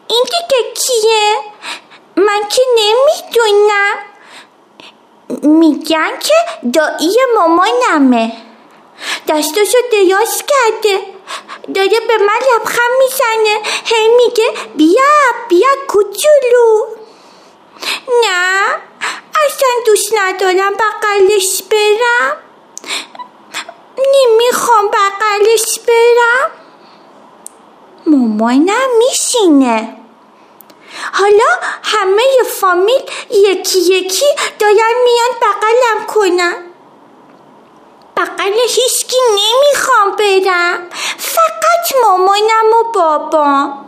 این 0.07 0.23
دیگه 0.23 0.73
کیه؟ 0.73 1.35
من 2.15 2.41
که 2.49 2.61
نمی‌دونم. 2.77 3.95
میگن 5.59 6.11
که 6.19 6.69
دایی 6.73 7.15
مامانمه. 7.35 8.48
دستشو 9.27 9.77
دراز 9.91 10.43
کرده. 10.47 11.05
داره 11.75 11.99
به 12.07 12.17
من 12.17 12.39
لبخند 12.53 12.91
می‌زنه. 12.99 13.61
هی 13.85 14.07
میگه 14.07 14.51
بیا 14.75 15.13
بیا 15.49 15.67
کوچولو. 15.87 16.85
نه 18.23 18.75
اصلا 19.45 19.69
دوست 19.85 20.13
ندارم 20.13 20.73
بغلش 20.73 21.61
برم. 21.71 22.37
نمی‌خوام 23.97 24.87
بغلش 24.87 25.79
برم. 25.87 26.51
مامانم 28.05 28.89
میشینه 28.97 29.95
حالا 31.13 31.45
همه 31.83 32.23
فامیل 32.59 33.01
یکی 33.31 33.79
یکی 33.79 34.25
دارن 34.59 34.93
میان 35.03 35.31
بغلم 35.41 36.05
کنن. 36.07 36.68
بغل 38.19 38.53
هیچکی 38.67 39.17
نمی‌خوام 39.31 40.11
برم. 40.11 40.87
فقط 41.17 42.01
مامانم 42.03 42.73
و 42.79 42.91
بابام. 42.93 43.85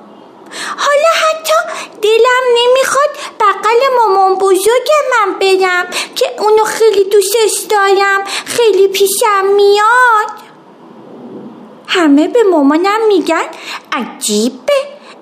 حالا 0.77 1.11
حتی 1.21 1.53
دلم 2.01 2.43
نمی‌خواد 2.57 3.09
بغل 3.39 3.79
مامان 3.97 4.35
بزرگ 4.35 4.87
من 5.11 5.39
برم 5.39 5.87
که 6.15 6.25
اونو 6.39 6.63
خیلی 6.63 7.03
دوستش 7.03 7.59
دارم. 7.69 8.23
خیلی 8.45 8.87
پیشم 8.87 9.45
میاد. 9.45 10.31
همه 11.87 12.27
به 12.27 12.43
مامانم 12.43 13.07
میگن 13.07 13.45
عجیبه. 13.91 14.73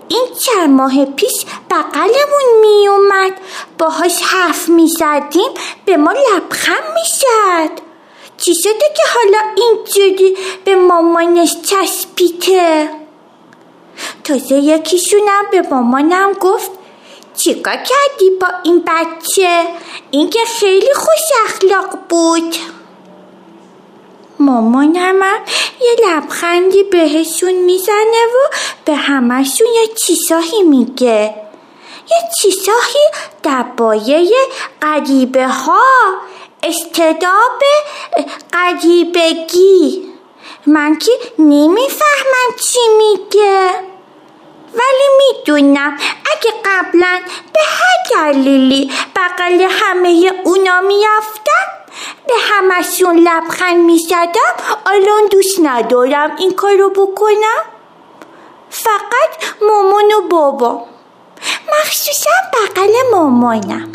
این 0.07 0.27
چند 0.39 0.69
ماه 0.69 1.05
پیش 1.05 1.45
بغلمون 1.71 2.59
میومد. 2.61 3.33
باهاش 3.77 4.21
حرف 4.21 4.69
می‌زدیم 4.69 5.49
به 5.85 5.97
ما 5.97 6.11
لبخند 6.11 6.83
می‌شد 6.93 7.88
چی 8.39 8.53
شده 8.63 8.85
که 8.95 9.03
حالا 9.13 9.37
اینجوری 9.55 10.37
به 10.65 10.75
مامانش 10.75 11.55
چسبیده؟ 11.61 12.89
تازه 14.23 14.55
یکیشونم 14.55 15.45
به 15.51 15.61
مامانم 15.61 16.33
گفت 16.33 16.71
چیکار 17.37 17.75
کردی 17.75 18.29
با 18.41 18.47
این 18.63 18.83
بچه؟ 18.87 19.63
این 20.11 20.29
که 20.29 20.39
خیلی 20.59 20.93
خوش 20.95 21.21
اخلاق 21.45 21.97
بود. 22.09 22.55
مامانم 24.39 25.21
یه 25.81 25.95
لبخندی 26.07 26.83
بهشون 26.83 27.53
می‌زنه 27.53 28.25
و 28.35 28.55
به 28.85 28.95
همشون 28.95 29.67
یه 29.67 29.87
چیزایی 30.05 30.63
میگه. 30.63 31.35
یه 32.11 32.17
چیزایی 32.41 33.05
در 33.43 33.63
بایه 33.63 34.31
قریبه 34.81 35.47
ها 35.47 35.83
استداب 36.63 37.61
قریبگی. 38.51 40.09
من 40.65 40.97
که 40.97 41.11
نمی‌فهمم 41.39 42.55
چی 42.61 42.79
میگه. 42.97 43.69
ولی 44.73 45.07
می‌دونم 45.17 45.97
اگه 46.31 46.53
قبلا 46.65 47.21
به 47.53 47.59
هر 47.65 48.31
دلیلی 48.31 48.91
بغل 49.15 49.67
همه 49.69 50.31
اونا 50.43 50.81
میافتم 50.81 51.65
به 52.27 52.33
همشون 52.39 53.19
لبخند 53.19 53.77
می‌زدم 53.77 54.53
الان 54.85 55.27
دوست 55.31 55.59
ندارم 55.63 56.35
این 56.39 56.53
کارو 56.53 56.89
بکنم. 56.89 57.63
فقط 58.69 59.29
مامان 59.61 60.11
و 60.11 60.27
بابا 60.27 60.85
مخصوصا 61.67 62.29
بغل 62.53 62.93
مامانم. 63.11 63.91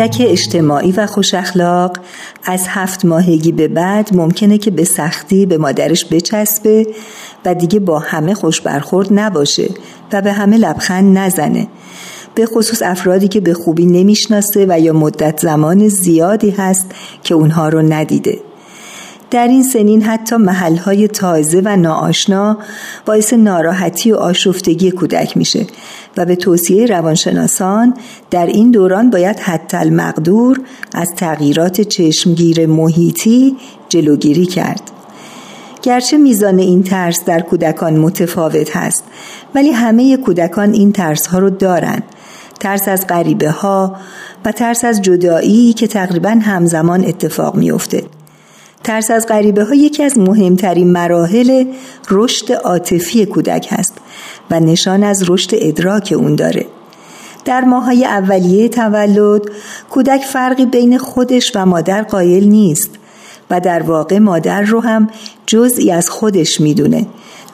کودک 0.00 0.26
اجتماعی 0.28 0.92
و 0.92 1.06
خوش 1.06 1.34
اخلاق 1.34 1.96
از 2.44 2.64
هفت 2.68 3.04
ماهگی 3.04 3.52
به 3.52 3.68
بعد 3.68 4.16
ممکنه 4.16 4.58
که 4.58 4.70
به 4.70 4.84
سختی 4.84 5.46
به 5.46 5.58
مادرش 5.58 6.04
بچسبه 6.04 6.86
و 7.44 7.54
دیگه 7.54 7.80
با 7.80 7.98
همه 7.98 8.34
خوش 8.34 8.60
برخورد 8.60 9.08
نباشه 9.10 9.68
و 10.12 10.22
به 10.22 10.32
همه 10.32 10.56
لبخند 10.56 11.18
نزنه. 11.18 11.68
به 12.34 12.46
خصوص 12.46 12.82
افرادی 12.82 13.28
که 13.28 13.40
به 13.40 13.54
خوبی 13.54 13.86
نمی‌شناسه 13.86 14.66
و 14.68 14.80
یا 14.80 14.92
مدت 14.92 15.40
زمان 15.40 15.88
زیادی 15.88 16.50
هست 16.50 16.86
که 17.22 17.34
اونها 17.34 17.68
رو 17.68 17.82
ندیده. 17.82 18.38
در 19.30 19.48
این 19.48 19.62
سنین 19.62 20.02
حتی 20.02 20.36
محلهای 20.36 21.08
تازه 21.08 21.62
و 21.64 21.76
ناآشنا 21.76 22.58
باعث 23.06 23.32
ناراحتی 23.32 24.12
و 24.12 24.16
آشفتگی 24.16 24.90
کودک 24.90 25.36
میشه. 25.36 25.66
و 26.16 26.24
به 26.26 26.36
توصیه 26.36 26.86
روانشناسان 26.86 27.94
در 28.30 28.46
این 28.46 28.70
دوران 28.70 29.10
باید 29.10 29.38
حتی 29.38 29.76
المقدور 29.76 30.60
از 30.94 31.14
تغییرات 31.16 31.80
چشمگیر 31.80 32.66
محیطی 32.66 33.56
جلوگیری 33.88 34.46
کرد. 34.46 34.90
گرچه 35.82 36.18
میزان 36.18 36.58
این 36.58 36.82
ترس 36.82 37.24
در 37.24 37.40
کودکان 37.40 37.96
متفاوت 37.96 38.76
هست 38.76 39.04
ولی 39.54 39.70
همه 39.70 40.16
کودکان 40.16 40.72
این 40.72 40.92
ترس 40.92 41.26
ها 41.26 41.38
رو 41.38 41.50
دارن 41.50 42.02
ترس 42.60 42.88
از 42.88 43.06
غریبه 43.06 43.50
ها 43.50 43.96
و 44.44 44.52
ترس 44.52 44.84
از 44.84 45.02
جدایی 45.02 45.72
که 45.72 45.86
تقریبا 45.86 46.30
همزمان 46.42 47.04
اتفاق 47.04 47.56
میافته. 47.56 48.04
ترس 48.84 49.10
از 49.10 49.26
غریبه 49.26 49.64
ها 49.64 49.74
یکی 49.74 50.02
از 50.02 50.18
مهمترین 50.18 50.92
مراحل 50.92 51.64
رشد 52.10 52.52
عاطفی 52.52 53.26
کودک 53.26 53.66
هست 53.70 53.94
و 54.50 54.60
نشان 54.60 55.04
از 55.04 55.30
رشد 55.30 55.50
ادراک 55.52 56.14
اون 56.16 56.34
داره. 56.34 56.66
در 57.44 57.60
ماهای 57.60 58.04
اولیه 58.04 58.68
تولد 58.68 59.42
کودک 59.90 60.20
فرقی 60.20 60.66
بین 60.66 60.98
خودش 60.98 61.52
و 61.54 61.66
مادر 61.66 62.02
قائل 62.02 62.44
نیست 62.44 62.90
و 63.50 63.60
در 63.60 63.82
واقع 63.82 64.18
مادر 64.18 64.62
رو 64.62 64.80
هم 64.80 65.10
جزئی 65.46 65.92
از 65.92 66.10
خودش 66.10 66.60
می‌دونه. 66.60 67.06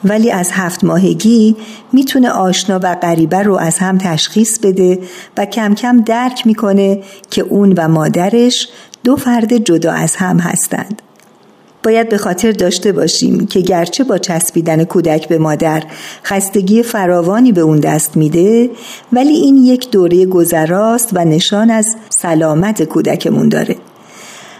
ولی 0.03 0.31
از 0.31 0.51
هفت 0.51 0.83
ماهگی 0.83 1.55
می‌تونه 1.93 2.29
آشنا 2.29 2.79
و 2.83 2.95
غریبه 2.95 3.43
رو 3.43 3.55
از 3.55 3.77
هم 3.77 3.97
تشخیص 3.97 4.59
بده 4.59 4.99
و 5.37 5.45
کم 5.45 5.75
کم 5.75 6.01
درک 6.01 6.47
می‌کنه 6.47 7.03
که 7.31 7.41
اون 7.41 7.73
و 7.77 7.87
مادرش 7.87 8.67
دو 9.03 9.15
فرد 9.15 9.57
جدا 9.57 9.91
از 9.91 10.15
هم 10.15 10.39
هستند. 10.39 11.01
باید 11.83 12.09
به 12.09 12.17
خاطر 12.17 12.51
داشته 12.51 12.91
باشیم 12.91 13.47
که 13.47 13.59
گرچه 13.59 14.03
با 14.03 14.17
چسبیدن 14.17 14.83
کودک 14.83 15.27
به 15.27 15.37
مادر 15.37 15.83
خستگی 16.23 16.83
فراوانی 16.83 17.51
به 17.51 17.61
اون 17.61 17.79
دست 17.79 18.17
میده 18.17 18.69
ولی 19.13 19.33
این 19.33 19.57
یک 19.57 19.91
دوره 19.91 20.25
گذراست 20.25 21.09
و 21.13 21.25
نشان 21.25 21.71
از 21.71 21.95
سلامت 22.09 22.83
کودکمون 22.83 23.49
داره. 23.49 23.75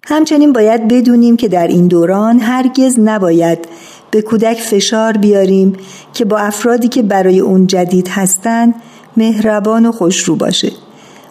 همچنین 0.08 0.54
باید 0.54 0.88
بدونیم 0.88 1.38
که 1.38 1.48
در 1.48 1.68
این 1.68 1.88
دوران 1.88 2.40
هرگز 2.40 3.00
نباید 3.00 3.68
به 4.12 4.22
کودک 4.22 4.62
فشار 4.62 5.14
بیاریم 5.14 5.74
که 6.14 6.26
با 6.26 6.38
افرادی 6.38 6.88
که 6.88 7.02
برای 7.02 7.40
اون 7.40 7.68
جدید 7.68 8.08
هستند 8.08 8.76
مهربان 9.18 9.86
و 9.86 9.92
خوشرو 9.92 10.36
باشه. 10.36 10.72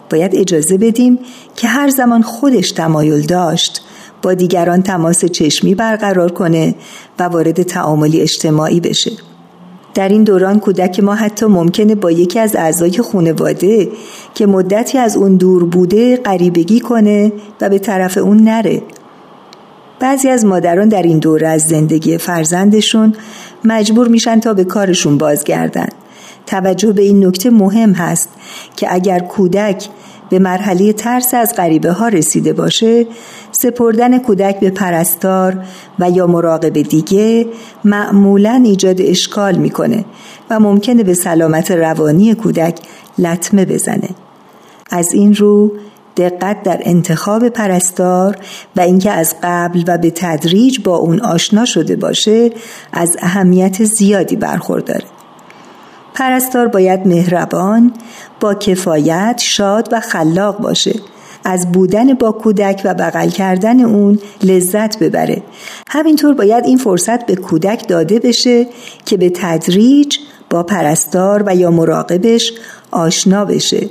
باید 0.09 0.35
اجازه 0.35 0.77
بدیم 0.77 1.19
که 1.55 1.67
هر 1.67 1.89
زمان 1.89 2.21
خودش 2.21 2.71
تمایل 2.71 3.25
داشت 3.25 3.81
با 4.21 4.33
دیگران 4.33 4.81
تماس 4.81 5.25
چشمی 5.25 5.75
برقرار 5.75 6.31
کنه 6.31 6.75
و 7.19 7.23
وارد 7.23 7.63
تعاملی 7.63 8.21
اجتماعی 8.21 8.79
بشه. 8.79 9.11
در 9.93 10.09
این 10.09 10.23
دوران 10.23 10.59
کودک 10.59 10.99
ما 10.99 11.15
حتی 11.15 11.45
ممکنه 11.45 11.95
با 11.95 12.11
یکی 12.11 12.39
از 12.39 12.55
اعضای 12.55 13.01
خانواده 13.01 13.89
که 14.33 14.45
مدتی 14.45 14.97
از 14.97 15.17
اون 15.17 15.35
دور 15.35 15.65
بوده 15.65 16.17
غریبگی 16.17 16.79
کنه 16.79 17.31
و 17.61 17.69
به 17.69 17.79
طرف 17.79 18.17
اون 18.17 18.37
نره. 18.37 18.81
بعضی 19.99 20.29
از 20.29 20.45
مادران 20.45 20.89
در 20.89 21.01
این 21.01 21.19
دوره 21.19 21.47
از 21.47 21.61
زندگی 21.61 22.17
فرزندشون 22.17 23.13
مجبور 23.63 24.07
میشن 24.07 24.39
تا 24.39 24.53
به 24.53 24.63
کارشون 24.63 25.17
بازگردن. 25.17 25.87
توجه 26.45 26.91
به 26.91 27.01
این 27.01 27.25
نکته 27.25 27.49
مهم 27.49 27.93
هست 27.93 28.29
که 28.75 28.93
اگر 28.93 29.19
کودک 29.19 29.89
به 30.29 30.39
مرحله 30.39 30.93
ترس 30.93 31.33
از 31.33 31.53
غریبه 31.57 31.91
ها 31.91 32.07
رسیده 32.07 32.53
باشه 32.53 33.07
سپردن 33.51 34.19
کودک 34.19 34.59
به 34.59 34.69
پرستار 34.69 35.63
و 35.99 36.09
یا 36.09 36.27
مراقب 36.27 36.81
دیگه 36.81 37.47
معمولا 37.83 38.61
ایجاد 38.65 39.01
اشکال 39.01 39.55
می‌کنه 39.55 40.05
و 40.49 40.59
ممکنه 40.59 41.03
به 41.03 41.13
سلامت 41.13 41.71
روانی 41.71 42.35
کودک 42.35 42.79
لطمه 43.17 43.65
بزنه. 43.65 44.09
از 44.91 45.13
این 45.13 45.35
رو 45.35 45.71
دقت 46.17 46.63
در 46.63 46.79
انتخاب 46.81 47.49
پرستار 47.49 48.37
و 48.75 48.81
اینکه 48.81 49.11
از 49.11 49.35
قبل 49.43 49.83
و 49.87 49.97
به 49.97 50.11
تدریج 50.11 50.79
با 50.79 50.95
اون 50.95 51.19
آشنا 51.19 51.65
شده 51.65 51.95
باشه 51.95 52.49
از 52.93 53.17
اهمیت 53.21 53.83
زیادی 53.83 54.35
برخورداره. 54.35 55.16
پرستار 56.17 56.67
باید 56.67 57.07
مهربان 57.07 57.93
با 58.39 58.53
کفایت 58.53 59.41
شاد 59.43 59.89
و 59.91 59.99
خلاق 59.99 60.57
باشه. 60.57 60.99
از 61.43 61.71
بودن 61.71 62.13
با 62.13 62.31
کودک 62.31 62.81
و 62.85 62.93
بغل 62.93 63.29
کردن 63.29 63.79
اون 63.79 64.19
لذت 64.43 64.99
ببره. 64.99 65.43
همینطور 65.89 66.33
باید 66.33 66.65
این 66.65 66.77
فرصت 66.77 67.25
به 67.25 67.35
کودک 67.35 67.87
داده 67.87 68.19
بشه 68.19 68.67
که 69.05 69.17
به 69.17 69.29
تدریج 69.29 70.17
با 70.49 70.63
پرستار 70.63 71.43
و 71.45 71.55
یا 71.55 71.71
مراقبش 71.71 72.53
آشنا 72.91 73.45
بشه. 73.45 73.89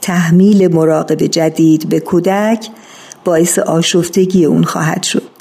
تحمیل 0.00 0.74
مراقب 0.74 1.26
جدید 1.26 1.88
به 1.88 2.00
کودک 2.00 2.68
باعث 3.24 3.58
آشفتگی 3.58 4.44
اون 4.44 4.64
خواهد 4.64 5.02
شد. 5.02 5.35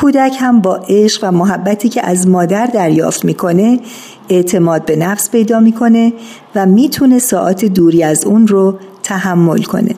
کودک 0.00 0.36
هم 0.40 0.60
با 0.60 0.80
عشق 0.88 1.24
و 1.24 1.32
محبتی 1.32 1.88
که 1.88 2.06
از 2.06 2.28
مادر 2.28 2.66
دریافت 2.66 3.24
می‌کنه 3.24 3.80
اعتماد 4.28 4.84
به 4.84 4.96
نفس 4.96 5.30
پیدا 5.30 5.60
می‌کنه 5.60 6.12
و 6.54 6.66
می‌تونه 6.66 7.18
ساعت 7.18 7.64
دوری 7.64 8.02
از 8.02 8.24
اون 8.24 8.48
رو 8.48 8.78
تحمل 9.02 9.62
کنه. 9.62 9.94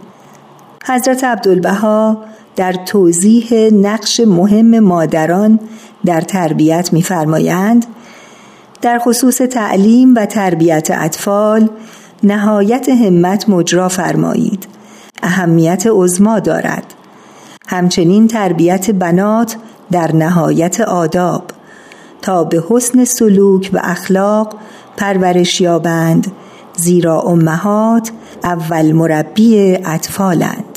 حضرت 0.87 1.25
عبدالبها 1.25 2.25
در 2.57 2.73
توضیح 2.73 3.55
نقش 3.73 4.21
مهم 4.21 4.79
مادران 4.79 5.61
در 6.05 6.21
تربیت 6.21 6.93
میفرمایند 6.93 7.87
در 8.83 8.99
خصوص 8.99 9.37
تعلیم 9.37 10.15
و 10.15 10.27
تربیت 10.27 10.89
اطفال 10.91 11.69
نهایت 12.23 12.89
همت 12.89 13.49
مجرا 13.49 13.89
فرمایید. 13.89 14.67
اهمیت 15.23 15.85
عظما 15.91 16.39
دارد. 16.39 16.95
همچنین 17.67 18.29
تربیت 18.29 18.91
بنات 18.91 19.57
در 19.93 20.13
نهایت 20.13 20.81
آداب 20.81 21.45
تا 22.23 22.45
به 22.45 22.65
حسن 22.69 23.05
سلوک 23.05 23.71
و 23.73 23.81
اخلاق 23.83 24.55
پرورش 24.97 25.61
یابند 25.61 26.33
زیرا 26.77 27.21
امهات 27.21 28.11
اول 28.45 28.93
مربی 28.93 29.79
اطفالند. 29.85 30.70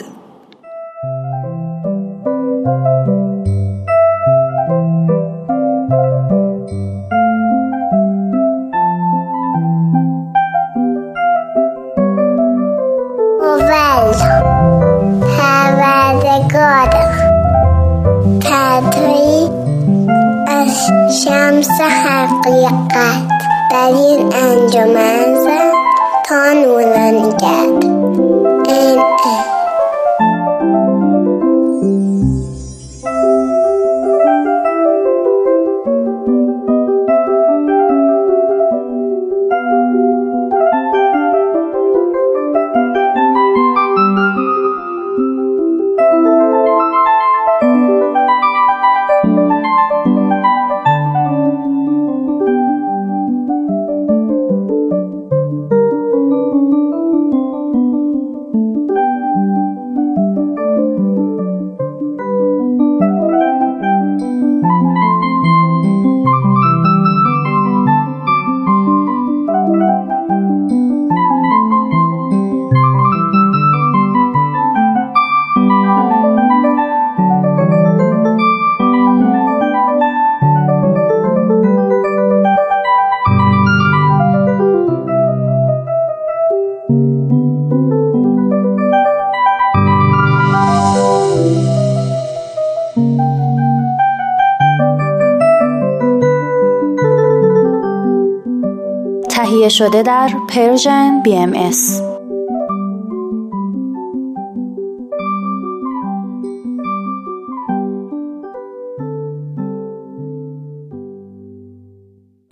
شده 99.77 100.03
در 100.03 100.29
پرژن 100.49 101.23
BMS 101.25 102.01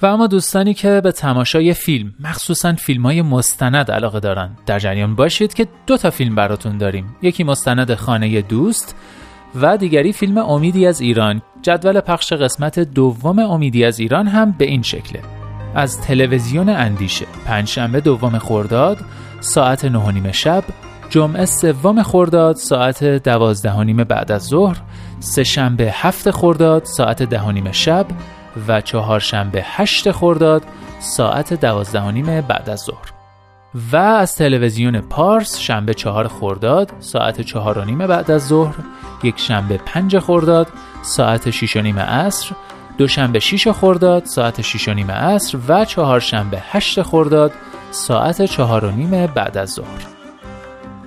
و 0.01 0.05
اما 0.05 0.27
دوستانی 0.27 0.73
که 0.73 1.01
به 1.03 1.11
تماشای 1.11 1.73
فیلم 1.73 2.13
مخصوصا 2.19 2.73
فیلم 2.73 3.05
های 3.05 3.21
مستند 3.21 3.91
علاقه 3.91 4.19
دارن 4.19 4.49
در 4.65 4.79
جریان 4.79 5.15
باشید 5.15 5.53
که 5.53 5.67
دو 5.87 5.97
تا 5.97 6.09
فیلم 6.09 6.35
براتون 6.35 6.77
داریم. 6.77 7.15
یکی 7.21 7.43
مستند 7.43 7.95
خانه 7.95 8.41
دوست 8.41 8.95
و 9.55 9.77
دیگری 9.77 10.13
فیلم 10.13 10.37
امیدی 10.37 10.87
از 10.87 11.01
ایران. 11.01 11.41
جدول 11.61 11.99
پخش 11.99 12.33
قسمت 12.33 12.79
دوم 12.79 13.39
امیدی 13.39 13.85
از 13.85 13.99
ایران 13.99 14.27
هم 14.27 14.55
به 14.57 14.65
این 14.65 14.81
شکله. 14.81 15.40
از 15.75 16.01
تلویزیون 16.01 16.69
اندیشه. 16.69 17.25
پنجشنبه 17.45 18.01
دوم 18.01 18.37
خرداد 18.37 18.97
ساعت 19.39 19.85
نه 19.85 19.99
و 19.99 20.11
نیم 20.11 20.31
شب. 20.31 20.63
جمعه 21.09 21.45
سوم 21.45 22.03
خرداد 22.03 22.55
ساعت 22.55 23.03
دوازده 23.03 23.73
و 23.73 23.83
نیم 23.83 24.03
بعد 24.03 24.31
از 24.31 24.43
ظهر. 24.43 24.77
سهشنبه 25.19 25.91
هفت 25.93 26.31
خرداد 26.31 26.85
ساعت 26.85 27.23
ده 27.23 27.51
نیم 27.51 27.71
شب. 27.71 28.05
و 28.67 28.81
چهارشنبه 28.81 29.63
هشت 29.65 30.11
خرداد 30.11 30.63
ساعت 30.99 31.53
دوازده 31.53 32.01
و 32.01 32.11
نیم 32.11 32.41
بعد 32.41 32.69
از 32.69 32.79
ظهر. 32.79 33.13
و 33.91 33.95
از 33.95 34.35
تلویزیون 34.35 35.01
پارس 35.01 35.57
شنبه 35.57 35.93
چهار 35.93 36.27
خرداد 36.27 36.91
ساعت 36.99 37.41
چهار 37.41 37.77
و 37.77 37.85
نیم 37.85 37.97
بعد 37.97 38.31
از 38.31 38.47
ظهر. 38.47 38.75
یک 39.23 39.39
شنبه 39.39 39.77
پنج 39.77 40.19
خرداد 40.19 40.67
ساعت 41.01 41.49
شیش 41.49 41.77
و 41.77 41.81
نیم 41.81 41.99
عصر. 41.99 42.51
دوشنبه 42.97 43.39
شیش 43.39 43.67
خرداد 43.67 44.25
ساعت 44.25 44.61
شیش 44.61 44.87
و 44.87 44.93
نیم 44.93 45.11
عصر 45.11 45.57
و 45.67 45.85
چهارشنبه 45.85 46.63
هشت 46.71 47.01
خرداد 47.01 47.51
ساعت 47.91 48.45
چهار 48.45 48.85
و 48.85 48.91
نیم 48.91 49.27
بعد 49.27 49.57
از 49.57 49.69
ظهر. 49.69 50.07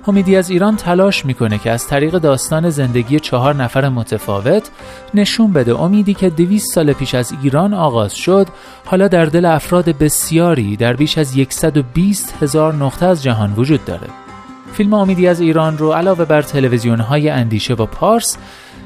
امیدی 0.07 0.35
از 0.35 0.49
ایران 0.49 0.75
تلاش 0.75 1.25
می‌کنه 1.25 1.57
که 1.57 1.71
از 1.71 1.87
طریق 1.87 2.17
داستان 2.17 2.69
زندگی 2.69 3.19
چهار 3.19 3.55
نفر 3.55 3.89
متفاوت 3.89 4.69
نشون 5.13 5.53
بده 5.53 5.79
امیدی 5.79 6.13
که 6.13 6.29
دویست 6.29 6.73
سال 6.73 6.93
پیش 6.93 7.15
از 7.15 7.33
ایران 7.43 7.73
آغاز 7.73 8.15
شد 8.15 8.47
حالا 8.85 9.07
در 9.07 9.25
دل 9.25 9.45
افراد 9.45 9.85
بسیاری 9.85 10.75
در 10.75 10.93
بیش 10.93 11.17
از 11.17 11.35
120 11.49 12.43
هزار 12.43 12.73
نقطه 12.73 13.05
از 13.05 13.23
جهان 13.23 13.53
وجود 13.53 13.85
داره. 13.85 14.07
فیلم 14.73 14.93
امیدی 14.93 15.27
از 15.27 15.39
ایران 15.39 15.77
رو 15.77 15.91
علاوه 15.91 16.25
بر 16.25 16.41
تلویزیون 16.41 16.99
های 16.99 17.29
اندیشه 17.29 17.73
و 17.73 17.85
پارس 17.85 18.37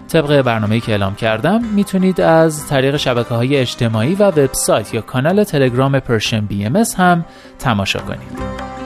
طبق 0.10 0.42
برنامه‌ای 0.42 0.82
که 0.82 0.92
اعلام 0.92 1.16
کردم 1.16 1.64
می‌تونید 1.64 2.22
از 2.22 2.68
طریق 2.68 2.98
شبکه 2.98 3.36
های 3.36 3.58
اجتماعی 3.58 4.16
و 4.16 4.24
وبسایت 4.24 4.94
یا 4.94 5.02
کانال 5.02 5.44
تلگرام 5.44 6.00
پرشن 6.00 6.46
بی 6.46 6.66
ام 6.66 6.84
هم 6.98 7.26
تماشا 7.60 8.00
کنید. 8.00 8.79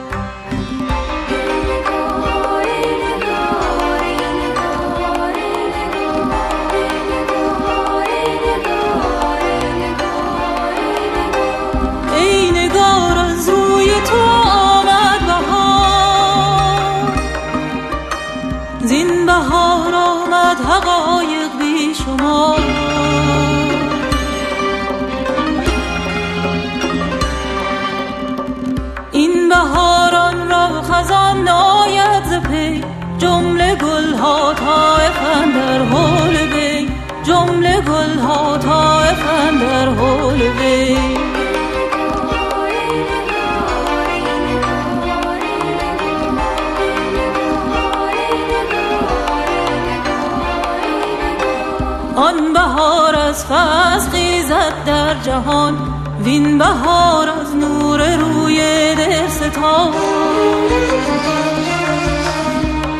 آن 52.16 52.52
بهار 52.52 53.16
از 53.16 53.44
فصل 53.44 54.10
خیزد 54.10 54.84
در 54.86 55.14
جهان 55.14 55.76
وین 56.24 56.58
بهار 56.58 57.28
از 57.28 57.56
نور 57.56 58.16
روی 58.16 58.58
دل 58.94 59.28
ستان 59.28 59.92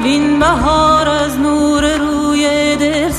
وین 0.02 0.38
بهار 0.38 1.08
از 1.08 1.38
نور 1.38 1.96
روی 1.96 2.76
دل 2.76 3.10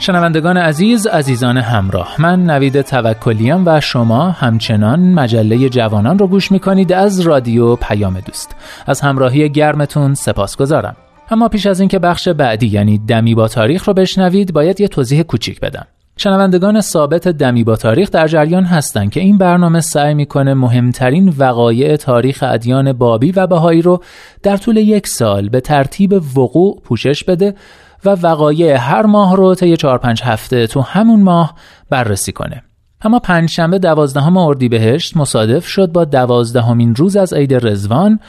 شنوندگان 0.00 0.56
عزیز 0.56 1.06
عزیزان 1.06 1.56
همراه 1.56 2.14
من 2.18 2.42
نوید 2.50 2.80
توکلیام 2.80 3.62
و 3.66 3.80
شما 3.80 4.30
همچنان 4.30 5.00
مجله 5.00 5.68
جوانان 5.68 6.18
رو 6.18 6.26
گوش 6.26 6.52
می‌کنید 6.52 6.92
از 6.92 7.20
رادیو 7.20 7.76
پیام 7.76 8.20
دوست. 8.20 8.56
از 8.86 9.00
همراهی 9.00 9.48
گرمتون 9.48 10.14
سپاس 10.14 10.56
گذارم 10.56 10.96
اما 11.30 11.48
پیش 11.48 11.66
از 11.66 11.80
اینکه 11.80 11.98
بخش 11.98 12.28
بعدی 12.28 12.66
یعنی 12.66 12.98
دمی 12.98 13.34
با 13.34 13.48
تاریخ 13.48 13.84
رو 13.88 13.94
بشنوید 13.94 14.52
باید 14.52 14.80
یه 14.80 14.88
توضیح 14.88 15.22
کوچیک 15.22 15.60
بدم. 15.60 15.86
شنوندگان 16.22 16.80
ثابت 16.80 17.28
دمی 17.28 17.64
با 17.64 17.76
تاریخ 17.76 18.10
در 18.10 18.28
جریان 18.28 18.64
هستند 18.64 19.10
که 19.10 19.20
این 19.20 19.38
برنامه 19.38 19.80
سعی 19.80 20.14
می‌کنه 20.14 20.54
مهمترین 20.54 21.34
وقایع 21.38 21.96
تاریخ 21.96 22.44
ادیان 22.46 22.92
بابی 22.92 23.32
و 23.32 23.46
بهایی 23.46 23.82
رو 23.82 24.02
در 24.42 24.56
طول 24.56 24.76
یک 24.76 25.08
سال 25.08 25.48
به 25.48 25.60
ترتیب 25.60 26.12
وقوع 26.38 26.80
پوشش 26.84 27.24
بده 27.24 27.54
و 28.04 28.10
وقایع 28.10 28.76
هر 28.76 29.06
ماه 29.06 29.36
رو 29.36 29.54
طی 29.54 29.76
4 29.76 29.98
5 29.98 30.22
هفته 30.22 30.66
تو 30.66 30.80
همون 30.80 31.22
ماه 31.22 31.54
بررسی 31.90 32.32
کنه. 32.32 32.62
اما 33.02 33.18
پنجشنبه 33.18 33.78
دوازدهم 33.78 34.36
اردیبهشت 34.36 35.16
مصادف 35.16 35.66
شد 35.66 35.92
با 35.92 36.04
دوازدهمین 36.04 36.94
روز 36.94 37.16
از 37.16 37.32
عید 37.32 37.66
رزوان 37.66 38.20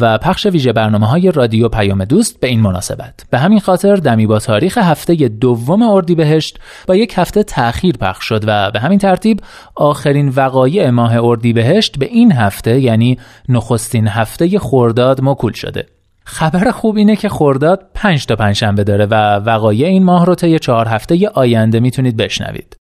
و 0.00 0.18
پخش 0.18 0.46
ویژه 0.46 0.72
برنامه 0.72 1.06
های 1.06 1.30
رادیو 1.30 1.68
پیام 1.68 2.04
دوست 2.04 2.40
به 2.40 2.46
این 2.46 2.60
مناسبت 2.60 3.26
به 3.30 3.38
همین 3.38 3.60
خاطر 3.60 3.96
دمی 3.96 4.26
با 4.26 4.38
تاریخ 4.38 4.78
هفته 4.78 5.14
دوم 5.14 5.82
اردیبهشت 5.82 6.58
با 6.86 6.96
یک 6.96 7.14
هفته 7.16 7.42
تأخیر 7.42 7.96
پخش 7.96 8.24
شد 8.24 8.44
و 8.46 8.70
به 8.70 8.80
همین 8.80 8.98
ترتیب 8.98 9.40
آخرین 9.74 10.28
وقایع 10.28 10.90
ماه 10.90 11.24
اردیبهشت 11.24 11.98
به 11.98 12.06
این 12.06 12.32
هفته 12.32 12.80
یعنی 12.80 13.18
نخستین 13.48 14.08
هفته 14.08 14.58
خرداد 14.58 15.20
مکول 15.22 15.52
شده 15.52 15.86
خبر 16.24 16.70
خوب 16.70 16.96
اینه 16.96 17.16
که 17.16 17.28
خرداد 17.28 17.86
5 17.94 18.26
تا 18.26 18.36
پنجشنبه 18.36 18.84
داره 18.84 19.06
و 19.06 19.14
وقایع 19.36 19.86
این 19.86 20.04
ماه 20.04 20.26
رو 20.26 20.34
طی 20.34 20.58
چهار 20.58 20.88
هفته 20.88 21.28
آینده 21.28 21.80
می‌تونید 21.80 22.16
بشنوید. 22.16 22.76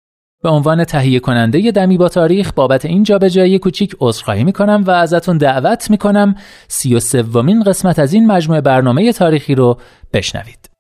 به 0.43 0.49
عنوان 0.49 0.85
تهیه 0.85 1.21
کننده 1.21 1.71
دمی 1.71 1.99
با 1.99 2.09
تاریخ 2.09 2.53
بابت 2.53 2.85
این 2.85 3.03
جابجایی 3.03 3.59
کوچیک 3.59 3.97
عذرخواهی 4.01 4.45
می‌کنم 4.45 4.85
و 4.87 4.91
ازتون 4.91 5.39
دعوت 5.39 5.91
می‌کنم 5.91 6.35
سی 6.69 6.95
و 6.95 7.01
سومین 7.01 7.63
قسمت 7.63 7.99
از 7.99 8.13
این 8.13 8.27
مجموعه 8.27 8.61
برنامه 8.61 9.13
تاریخی 9.13 9.55
رو 9.55 9.79
بشنوید. 10.13 10.71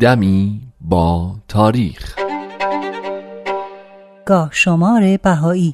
دمی 0.00 0.60
با 0.80 1.30
تاریخ 1.48 2.16
گاه 4.26 4.48
شمار 4.52 5.16
بهایی 5.22 5.72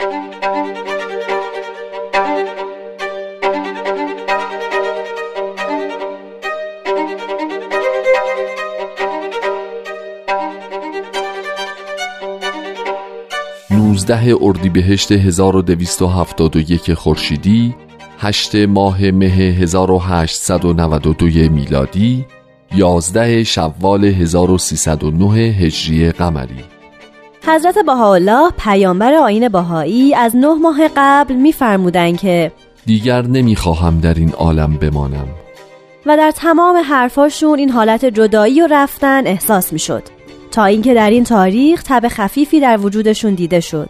نوزده 13.79 14.35
اردیبهشت 14.41 15.13
1271 15.13 16.95
خورشیدی 16.95 17.75
8 18.19 18.55
ماه 18.55 19.11
مه 19.11 19.27
1892 19.27 21.27
میلادی 21.27 22.27
11 22.77 23.45
شوال 23.45 24.05
1309 24.05 25.41
هجری 25.41 26.11
قمری. 26.11 26.65
حضرت 27.47 27.79
بهاءالله 27.87 28.51
پیامبر 28.59 29.15
آیین 29.15 29.49
بهایی 29.49 30.15
از 30.15 30.37
نه 30.37 30.55
ماه 30.55 30.89
قبل 30.97 31.35
میفرمودند 31.35 32.19
که 32.19 32.53
دیگر 32.87 33.23
نمی‌خواهم 33.23 34.01
در 34.01 34.15
این 34.15 34.33
عالم 34.33 34.77
بمانم. 34.77 35.29
و 36.07 36.17
در 36.17 36.31
تمام 36.31 36.77
حرفاشون 36.77 37.59
این 37.59 37.71
حالت 37.71 38.05
جدایی 38.05 38.61
و 38.61 38.69
رفتن 38.71 39.27
احساس 39.27 39.73
می 39.73 39.79
شد 39.79 40.18
تا 40.51 40.65
اینکه 40.65 40.95
در 40.95 41.11
این 41.11 41.25
تاریخ 41.25 41.83
تب 41.83 42.09
خفیفی 42.09 42.61
در 42.61 42.79
وجودشون 42.81 43.35
دیده 43.35 43.61
شد. 43.61 43.89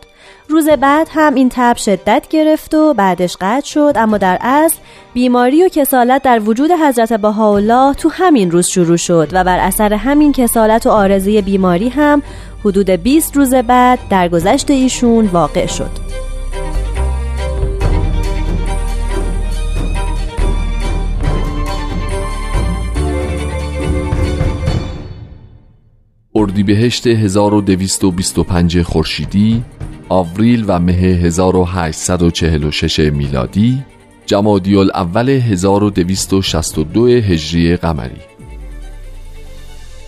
روز 0.49 0.68
بعد 0.68 1.09
هم 1.11 1.35
این 1.35 1.49
تب 1.53 1.77
شدت 1.77 2.27
گرفت 2.31 2.75
و 2.75 2.94
بعدش 2.94 3.37
قطع 3.40 3.66
شد 3.66 3.92
اما 3.97 4.18
در 4.18 4.38
اصل 4.40 4.77
بیماری 5.14 5.64
و 5.64 5.68
کسالت 5.68 6.23
در 6.23 6.40
وجود 6.40 6.71
حضرت 6.71 7.12
بهاءالله 7.12 7.94
تو 7.94 8.09
همین 8.09 8.51
روز 8.51 8.66
شروع 8.66 8.97
شد 8.97 9.29
و 9.33 9.44
بر 9.44 9.59
اثر 9.59 9.94
همین 9.94 10.33
کسالت 10.33 10.87
و 10.87 10.90
آرزه 10.90 11.42
بیماری 11.42 11.88
هم 11.88 12.23
حدود 12.64 12.90
20 12.90 13.37
روز 13.37 13.55
بعد 13.55 13.99
در 14.11 14.29
گذشت 14.29 14.71
ایشون 14.71 15.27
واقع 15.27 15.66
شد. 15.66 16.08
اردیبهشت 26.38 27.07
1225 27.07 28.83
خورشیدی 28.83 29.62
آوریل 30.09 30.64
و 30.68 30.79
مه 30.79 30.92
1846 30.92 33.01
میلادی 33.01 33.79
جمادی 34.27 34.77
الاول 34.77 35.29
1262 35.29 37.07
هجری 37.07 37.77
قمری 37.77 38.20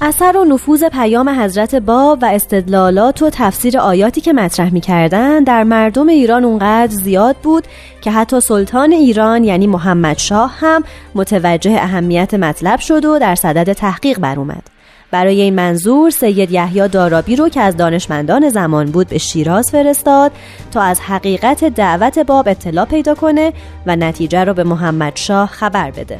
اثر 0.00 0.36
و 0.36 0.44
نفوذ 0.44 0.84
پیام 0.84 1.28
حضرت 1.28 1.74
باب 1.74 2.18
و 2.22 2.26
استدلالات 2.26 3.22
و 3.22 3.30
تفسیر 3.32 3.78
آیاتی 3.78 4.20
که 4.20 4.32
مطرح 4.32 4.72
می 4.72 4.80
کردن 4.80 5.44
در 5.44 5.64
مردم 5.64 6.08
ایران 6.08 6.44
اونقدر 6.44 6.92
زیاد 6.92 7.36
بود 7.36 7.64
که 8.00 8.10
حتی 8.10 8.40
سلطان 8.40 8.92
ایران 8.92 9.44
یعنی 9.44 9.66
محمد 9.66 10.18
شاه 10.18 10.54
هم 10.58 10.84
متوجه 11.14 11.70
اهمیت 11.70 12.34
مطلب 12.34 12.80
شد 12.80 13.04
و 13.04 13.18
در 13.18 13.34
صدد 13.34 13.72
تحقیق 13.72 14.18
بر 14.18 14.38
اومد. 14.38 14.79
برای 15.10 15.40
این 15.40 15.54
منظور 15.54 16.10
سید 16.10 16.50
یحیی 16.50 16.88
دارابی 16.88 17.36
رو 17.36 17.48
که 17.48 17.60
از 17.60 17.76
دانشمندان 17.76 18.48
زمان 18.48 18.90
بود 18.90 19.08
به 19.08 19.18
شیراز 19.18 19.70
فرستاد 19.70 20.32
تا 20.70 20.80
از 20.80 21.00
حقیقت 21.00 21.64
دعوت 21.64 22.18
باب 22.18 22.48
اطلاع 22.48 22.84
پیدا 22.84 23.14
کنه 23.14 23.52
و 23.86 23.96
نتیجه 23.96 24.44
رو 24.44 24.54
به 24.54 24.64
محمد 24.64 25.16
شاه 25.16 25.48
خبر 25.48 25.90
بده. 25.90 26.18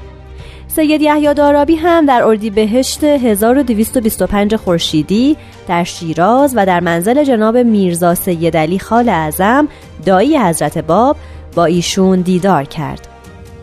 سید 0.68 1.02
یحیی 1.02 1.34
دارابی 1.34 1.76
هم 1.76 2.06
در 2.06 2.22
اردیبهشت 2.22 3.04
1225 3.04 4.56
خورشیدی 4.56 5.36
در 5.68 5.84
شیراز 5.84 6.52
و 6.56 6.66
در 6.66 6.80
منزل 6.80 7.24
جناب 7.24 7.56
میرزا 7.56 8.14
سید 8.14 8.56
علی 8.56 8.78
خال 8.78 9.08
اعظم 9.08 9.68
دایی 10.06 10.38
حضرت 10.38 10.78
باب 10.78 11.16
با 11.54 11.64
ایشون 11.64 12.20
دیدار 12.20 12.64
کرد. 12.64 13.19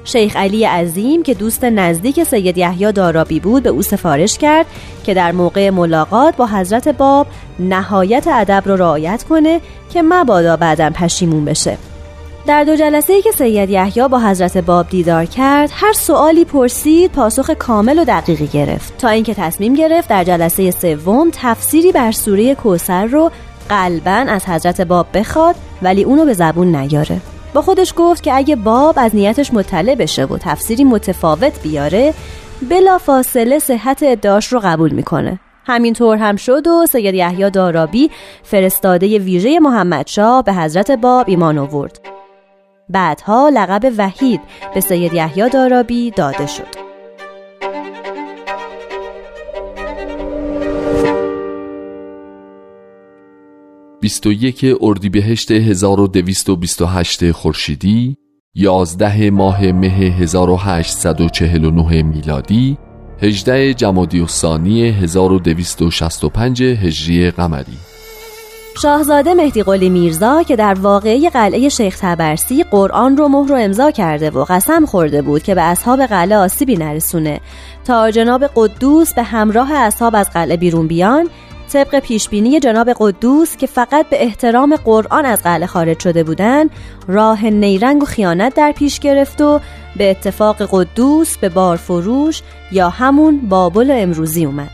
شیخ 0.07 0.35
علی 0.35 0.63
عظیم 0.63 1.23
که 1.23 1.33
دوست 1.33 1.63
نزدیک 1.63 2.23
سید 2.23 2.57
یحیی 2.57 2.91
دارابی 2.91 3.39
بود 3.39 3.63
به 3.63 3.69
او 3.69 3.81
سفارش 3.81 4.37
کرد 4.37 4.65
که 5.03 5.13
در 5.13 5.31
موقع 5.31 5.69
ملاقات 5.69 6.35
با 6.35 6.47
حضرت 6.47 6.87
باب 6.87 7.27
نهایت 7.59 8.27
ادب 8.27 8.63
رو 8.65 8.75
رعایت 8.75 9.23
کنه 9.23 9.61
که 9.93 10.01
مبادا 10.01 10.57
بعدا 10.57 10.89
پشیمون 10.89 11.45
بشه. 11.45 11.77
در 12.45 12.63
دو 12.63 12.75
جلسه 12.75 13.13
ای 13.13 13.21
که 13.21 13.31
سید 13.31 13.69
یحیی 13.69 14.07
با 14.07 14.19
حضرت 14.19 14.57
باب 14.57 14.89
دیدار 14.89 15.25
کرد 15.25 15.69
هر 15.73 15.93
سوالی 15.93 16.45
پرسید 16.45 17.11
پاسخ 17.11 17.49
کامل 17.49 17.99
و 17.99 18.05
دقیقی 18.05 18.47
گرفت. 18.47 18.97
تا 18.97 19.09
اینکه 19.09 19.33
تصمیم 19.33 19.73
گرفت 19.73 20.09
در 20.09 20.23
جلسه 20.23 20.71
سوم 20.71 21.29
تفسیری 21.33 21.91
بر 21.91 22.11
سوره 22.11 22.55
کوسر 22.55 23.05
رو 23.05 23.31
قلبا 23.69 24.11
از 24.11 24.45
حضرت 24.45 24.81
باب 24.81 25.07
بخواد 25.13 25.55
ولی 25.81 26.03
اونو 26.03 26.25
به 26.25 26.33
زبون 26.33 26.75
نیاره. 26.75 27.21
با 27.57 27.61
خودش 27.61 27.93
گفت 27.97 28.23
که 28.23 28.35
اگه 28.35 28.55
باب 28.55 28.95
از 28.97 29.15
نیتش 29.15 29.53
مطلع 29.53 29.95
بشه 29.95 30.25
و 30.25 30.37
تفسیری 30.37 30.83
متفاوت 30.83 31.61
بیاره 31.63 32.13
بلا 32.69 32.97
فاصله 32.97 33.59
صحت 33.59 34.03
ادعاش 34.03 34.47
رو 34.47 34.59
قبول 34.63 34.91
می‌کنه. 34.91 35.39
همینطور 35.65 36.17
هم 36.17 36.35
شد 36.35 36.67
و 36.67 36.85
سید 36.85 37.13
یحیی 37.13 37.49
دارابی 37.49 38.11
فرستاده 38.43 39.19
ویژه 39.19 39.59
محمد 39.59 40.07
شاه 40.07 40.43
به 40.43 40.53
حضرت 40.53 40.91
باب 40.91 41.25
ایمان 41.29 41.57
آورد. 41.57 41.99
بعدها 42.89 43.49
لقب 43.49 43.93
وحید 43.97 44.41
به 44.73 44.79
سید 44.79 45.13
یحیی 45.13 45.49
دارابی 45.49 46.11
داده 46.11 46.47
شد. 46.47 46.86
21 54.07 54.75
اردیبهشت 54.81 55.51
1228 55.51 57.31
خورشیدی 57.31 58.17
11 58.55 59.31
ماه 59.31 59.71
مه 59.71 59.87
1849 59.87 62.03
میلادی 62.03 62.77
18 63.21 63.73
جمادی 63.73 64.19
الثانی 64.19 64.89
1265 64.89 66.63
هجری 66.63 67.31
قمری. 67.31 67.77
شاهزاده 68.81 69.33
مهدی 69.33 69.63
قلی 69.63 69.89
میرزا 69.89 70.43
که 70.43 70.55
در 70.55 70.73
واقعه 70.73 71.29
قلعه 71.29 71.69
شیخ 71.69 71.97
تبرسی 72.01 72.63
قرآن 72.63 73.17
رو 73.17 73.27
مهر 73.27 73.51
و 73.51 73.55
امضا 73.55 73.91
کرده 73.91 74.29
و 74.29 74.45
قسم 74.49 74.85
خورده 74.85 75.21
بود 75.21 75.43
که 75.43 75.55
به 75.55 75.61
اصحاب 75.61 76.05
قلعه 76.05 76.37
آسیبی 76.37 76.75
نرسونه. 76.75 77.41
تا 77.85 78.11
جناب 78.11 78.49
قدوس 78.55 79.13
به 79.13 79.23
همراه 79.23 79.73
اصحاب 79.73 80.15
از 80.15 80.29
قلعه 80.29 80.57
بیرون 80.57 80.87
بیان 80.87 81.29
طبق 81.67 81.99
پیشبینی 81.99 82.59
جناب 82.59 82.89
قدوس 82.99 83.57
که 83.57 83.67
فقط 83.67 84.09
به 84.09 84.23
احترام 84.23 84.75
قرآن 84.75 85.25
از 85.25 85.43
قلعه 85.43 85.67
خارج 85.67 85.99
شده 85.99 86.23
بودند 86.23 86.69
راه 87.07 87.45
نیرنگ 87.45 88.03
و 88.03 88.05
خیانت 88.05 88.55
در 88.55 88.71
پیش 88.71 88.99
گرفت 88.99 89.41
و 89.41 89.59
به 89.97 90.11
اتفاق 90.11 90.67
قدوس 90.71 91.37
به 91.37 91.49
بارفروش 91.49 92.41
یا 92.71 92.89
همون 92.89 93.39
بابل 93.49 93.91
امروزی 93.91 94.45
اومد 94.45 94.69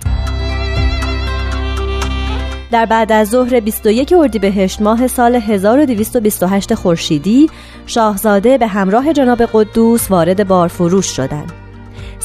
در 2.72 2.86
بعد 2.86 3.12
از 3.12 3.30
ظهر 3.30 3.60
21 3.60 4.14
اردیبهشت 4.14 4.82
ماه 4.82 5.08
سال 5.08 5.36
1228 5.36 6.74
خورشیدی 6.74 7.50
شاهزاده 7.86 8.58
به 8.58 8.68
همراه 8.68 9.14
جناب 9.14 9.42
قدوس 9.54 10.12
وارد 10.12 10.48
بارفروش 10.48 11.06
شدند. 11.06 11.63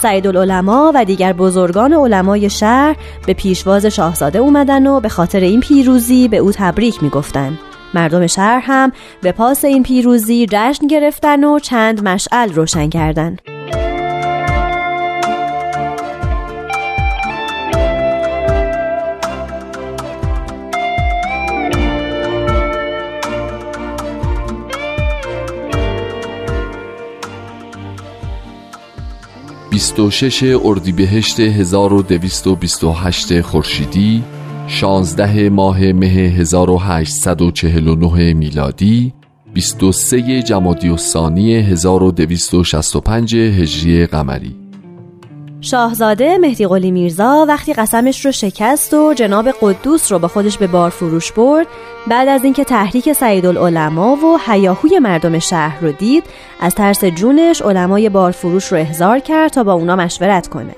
سعید 0.02 0.26
العلماء 0.26 0.92
و 0.94 1.04
دیگر 1.04 1.32
بزرگان 1.32 1.92
علمای 1.92 2.50
شهر 2.50 2.96
به 3.26 3.34
پیشواز 3.34 3.86
شاهزاده 3.86 4.38
اومدن 4.38 4.86
و 4.86 5.00
به 5.00 5.08
خاطر 5.08 5.40
این 5.40 5.60
پیروزی 5.60 6.28
به 6.28 6.36
او 6.36 6.52
تبریک 6.52 7.02
می‌گفتند. 7.02 7.58
مردم 7.94 8.26
شهر 8.26 8.60
هم 8.64 8.92
به 9.22 9.32
پاس 9.32 9.64
این 9.64 9.82
پیروزی 9.82 10.46
جشن 10.50 10.86
گرفتن 10.86 11.44
و 11.44 11.58
چند 11.58 12.08
مشعل 12.08 12.52
روشن 12.52 12.88
کردند. 12.88 13.57
26 29.78 30.56
اردیبهشت 30.64 31.40
1228 31.40 33.40
خورشیدی 33.40 34.22
16 34.68 35.50
ماه 35.50 35.92
مه 35.92 36.06
1849 36.06 38.34
میلادی 38.34 39.12
23 39.54 40.42
جمادی 40.42 40.88
الثانی 40.88 41.54
1265 41.54 43.36
هجری 43.36 44.06
قمری. 44.06 44.67
شاهزاده 45.60 46.38
مهدی 46.38 46.66
قلی 46.66 46.90
میرزا 46.90 47.44
وقتی 47.48 47.72
قسمش 47.72 48.24
رو 48.24 48.32
شکست 48.32 48.94
و 48.94 49.14
جناب 49.14 49.48
قدوس 49.60 50.12
رو 50.12 50.18
با 50.18 50.28
خودش 50.28 50.58
به 50.58 50.66
بار 50.66 50.90
فروش 50.90 51.32
برد 51.32 51.66
بعد 52.06 52.28
از 52.28 52.44
اینکه 52.44 52.64
تحریک 52.64 53.12
سعید 53.12 53.46
العلماء 53.46 54.16
و 54.16 54.38
حیاهوی 54.46 54.98
مردم 54.98 55.38
شهر 55.38 55.80
رو 55.80 55.92
دید 55.92 56.24
از 56.60 56.74
ترس 56.74 57.04
جونش 57.04 57.62
علمای 57.62 58.08
بار 58.08 58.30
فروش 58.30 58.72
رو 58.72 58.78
احضار 58.78 59.18
کرد 59.18 59.50
تا 59.50 59.64
با 59.64 59.72
اونا 59.72 59.96
مشورت 59.96 60.48
کنه. 60.48 60.74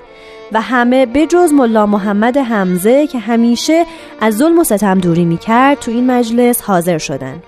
و 0.51 0.61
همه 0.61 1.05
بجز 1.05 1.53
ملا 1.53 1.85
محمد 1.85 2.37
حمزه 2.37 3.07
که 3.07 3.19
همیشه 3.19 3.85
از 4.21 4.37
ظلم 4.37 4.59
و 4.59 4.63
ستم 4.63 4.99
دوری 4.99 5.25
می‌کرد 5.25 5.79
تو 5.79 5.91
این 5.91 6.11
مجلس 6.11 6.61
حاضر 6.61 6.97
شدن. 6.97 7.43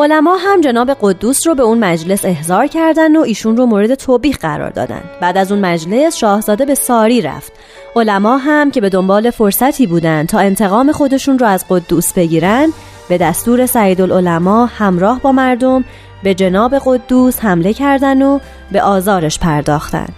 علما 0.00 0.36
هم 0.36 0.60
جناب 0.60 0.90
قدوس 1.00 1.46
رو 1.46 1.54
به 1.54 1.62
اون 1.62 1.78
مجلس 1.78 2.24
احضار 2.24 2.66
کردن 2.66 3.16
و 3.16 3.20
ایشون 3.20 3.56
رو 3.56 3.66
مورد 3.66 3.94
توبیخ 3.94 4.38
قرار 4.38 4.70
دادن. 4.70 5.00
بعد 5.20 5.38
از 5.38 5.52
اون 5.52 5.60
مجلس 5.60 6.16
شاهزاده 6.16 6.64
به 6.64 6.74
ساری 6.74 7.20
رفت. 7.20 7.52
علما 7.96 8.36
هم 8.36 8.70
که 8.70 8.80
به 8.80 8.88
دنبال 8.88 9.30
فرصتی 9.30 9.86
بودن 9.86 10.26
تا 10.26 10.38
انتقام 10.38 10.92
خودشون 10.92 11.38
رو 11.38 11.46
از 11.46 11.64
قدوس 11.68 12.12
بگیرن 12.12 12.68
به 13.08 13.18
دستور 13.18 13.66
سعید 13.66 14.00
العلماء 14.00 14.66
همراه 14.66 15.20
با 15.20 15.32
مردم 15.32 15.84
به 16.22 16.34
جناب 16.34 16.74
قدوس 16.84 17.40
حمله 17.40 17.72
کردن 17.72 18.22
و 18.22 18.38
به 18.72 18.82
آزارش 18.82 19.38
پرداختن. 19.38 20.08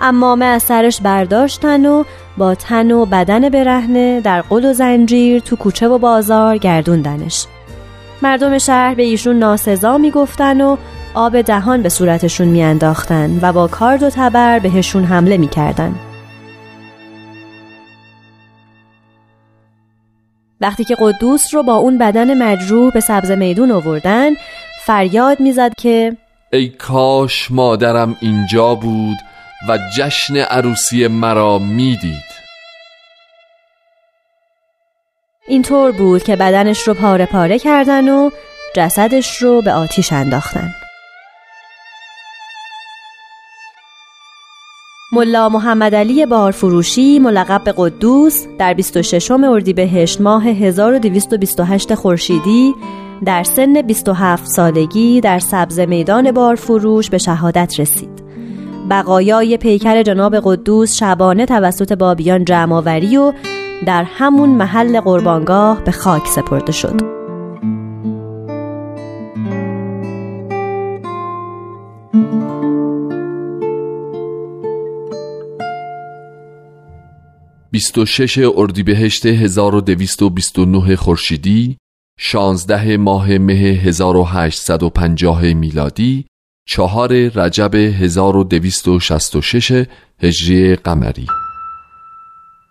امامه 0.00 0.44
از 0.44 0.62
سرش 0.62 1.00
برداشتن 1.00 1.86
و 1.86 2.04
با 2.36 2.54
تن 2.54 2.90
و 2.90 3.06
بدن 3.06 3.48
برهنه 3.48 4.20
در 4.20 4.40
قل 4.40 4.64
و 4.64 4.72
زنجیر 4.72 5.40
تو 5.40 5.56
کوچه 5.56 5.88
و 5.88 5.98
بازار 5.98 6.58
گردوندنش. 6.58 7.46
مردم 8.24 8.58
شهر 8.58 8.94
به 8.94 9.02
ایشون 9.02 9.38
ناسزا 9.38 9.98
می‌گفتن 9.98 10.60
و 10.60 10.76
آب 11.14 11.40
دهان 11.40 11.82
به 11.82 11.88
صورتشون 11.88 12.48
میانداختن 12.48 13.38
و 13.42 13.52
با 13.52 13.66
کارد 13.66 14.02
و 14.02 14.10
تبر 14.10 14.58
بهشون 14.58 15.04
حمله 15.04 15.36
می‌کردن. 15.36 15.94
وقتی 20.60 20.84
که 20.84 20.96
قدوس 21.00 21.54
رو 21.54 21.62
با 21.62 21.74
اون 21.74 21.98
بدن 21.98 22.42
مجروح 22.42 22.92
به 22.92 23.00
سبز 23.00 23.30
میدون 23.30 23.70
آوردن 23.70 24.30
فریاد 24.86 25.40
می‌زد 25.40 25.72
که 25.78 26.16
ای 26.52 26.68
کاش 26.68 27.50
مادرم 27.50 28.16
اینجا 28.20 28.74
بود 28.74 29.16
و 29.68 29.78
جشن 29.96 30.36
عروسی 30.36 31.06
مرا 31.06 31.58
می‌دید 31.58 32.33
اینطور 35.48 35.92
بود 35.92 36.22
که 36.22 36.36
بدنش 36.36 36.88
رو 36.88 36.94
پاره 36.94 37.26
پاره 37.26 37.58
کردن 37.58 38.08
و 38.08 38.30
جسدش 38.76 39.42
رو 39.42 39.62
به 39.62 39.72
آتیش 39.72 40.12
انداختن 40.12 40.70
ملا 45.12 45.48
محمد 45.48 45.94
علی 45.94 46.26
بارفروشی 46.26 47.18
ملقب 47.18 47.64
به 47.64 47.74
قدوس 47.76 48.46
در 48.58 48.74
26 48.74 49.30
اردیبهشت 49.30 50.20
ماه 50.20 50.46
1228 50.48 51.94
خورشیدی 51.94 52.74
در 53.24 53.42
سن 53.42 53.82
27 53.82 54.46
سالگی 54.46 55.20
در 55.20 55.38
سبز 55.38 55.80
میدان 55.80 56.32
بارفروش 56.32 57.10
به 57.10 57.18
شهادت 57.18 57.80
رسید. 57.80 58.24
بقایای 58.90 59.56
پیکر 59.56 60.02
جناب 60.02 60.36
قدوس 60.44 60.96
شبانه 60.96 61.46
توسط 61.46 61.92
بابیان 61.92 62.44
جمعآوری 62.44 63.16
و 63.16 63.32
در 63.86 64.04
همون 64.04 64.48
محل 64.48 65.00
قربانگاه 65.00 65.84
به 65.84 65.92
خاک 65.92 66.26
سپرده 66.26 66.72
شد. 66.72 67.14
شش 78.06 78.38
اردیبهشت 78.38 79.26
1229 79.26 80.96
خورشیدی 80.96 81.76
16 82.18 82.96
ماه 82.96 83.38
مه 83.38 83.54
1850 83.54 85.52
میلادی 85.52 86.26
چهار 86.68 87.12
رجب 87.12 87.74
1266 87.74 89.84
هجری 90.18 90.76
قمری 90.76 91.26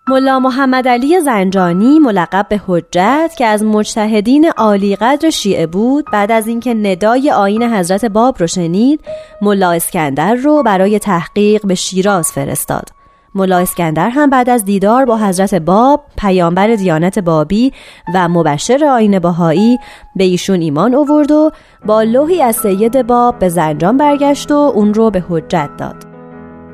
ملا 0.08 0.40
محمد 0.40 0.88
علی 0.88 1.20
زنجانی 1.20 2.00
ملقب 2.00 2.46
به 2.50 2.62
حجت 2.68 3.32
که 3.38 3.46
از 3.46 3.64
مجتهدین 3.64 4.50
عالی 4.58 4.96
قدر 4.96 5.30
شیعه 5.30 5.68
بود. 5.68 6.06
بعد 6.14 6.32
از 6.32 6.48
اینکه 6.48 6.74
ندای 6.74 7.32
آین 7.32 7.64
حضرت 7.64 8.06
باب 8.06 8.36
رو 8.40 8.48
شنید 8.48 9.00
ملا 9.42 9.72
اسکندر 9.72 10.34
رو 10.34 10.64
برای 10.64 11.00
تحقیق 11.00 11.66
به 11.66 11.76
شیراز 11.76 12.32
فرستاد. 12.32 12.90
ملا 13.36 13.58
اسکندر 13.58 14.10
هم 14.10 14.30
بعد 14.30 14.50
از 14.50 14.66
دیدار 14.66 15.06
با 15.06 15.18
حضرت 15.18 15.56
باب 15.56 16.04
پیامبر 16.18 16.68
دیانت 16.68 17.20
بابی 17.20 17.74
و 18.14 18.30
مبشر 18.30 18.86
آین 18.86 19.20
باهایی 19.20 19.80
به 20.16 20.24
ایشون 20.24 20.62
ایمان 20.62 20.96
آورد 20.96 21.32
و 21.32 21.52
با 21.86 22.04
لوحی 22.04 22.42
از 22.42 22.56
سید 22.56 23.08
باب 23.08 23.40
به 23.40 23.50
زنجان 23.50 23.98
برگشت 23.98 24.52
و 24.52 24.56
اون 24.76 24.94
رو 24.94 25.10
به 25.10 25.24
حجت 25.30 25.70
داد. 25.78 26.13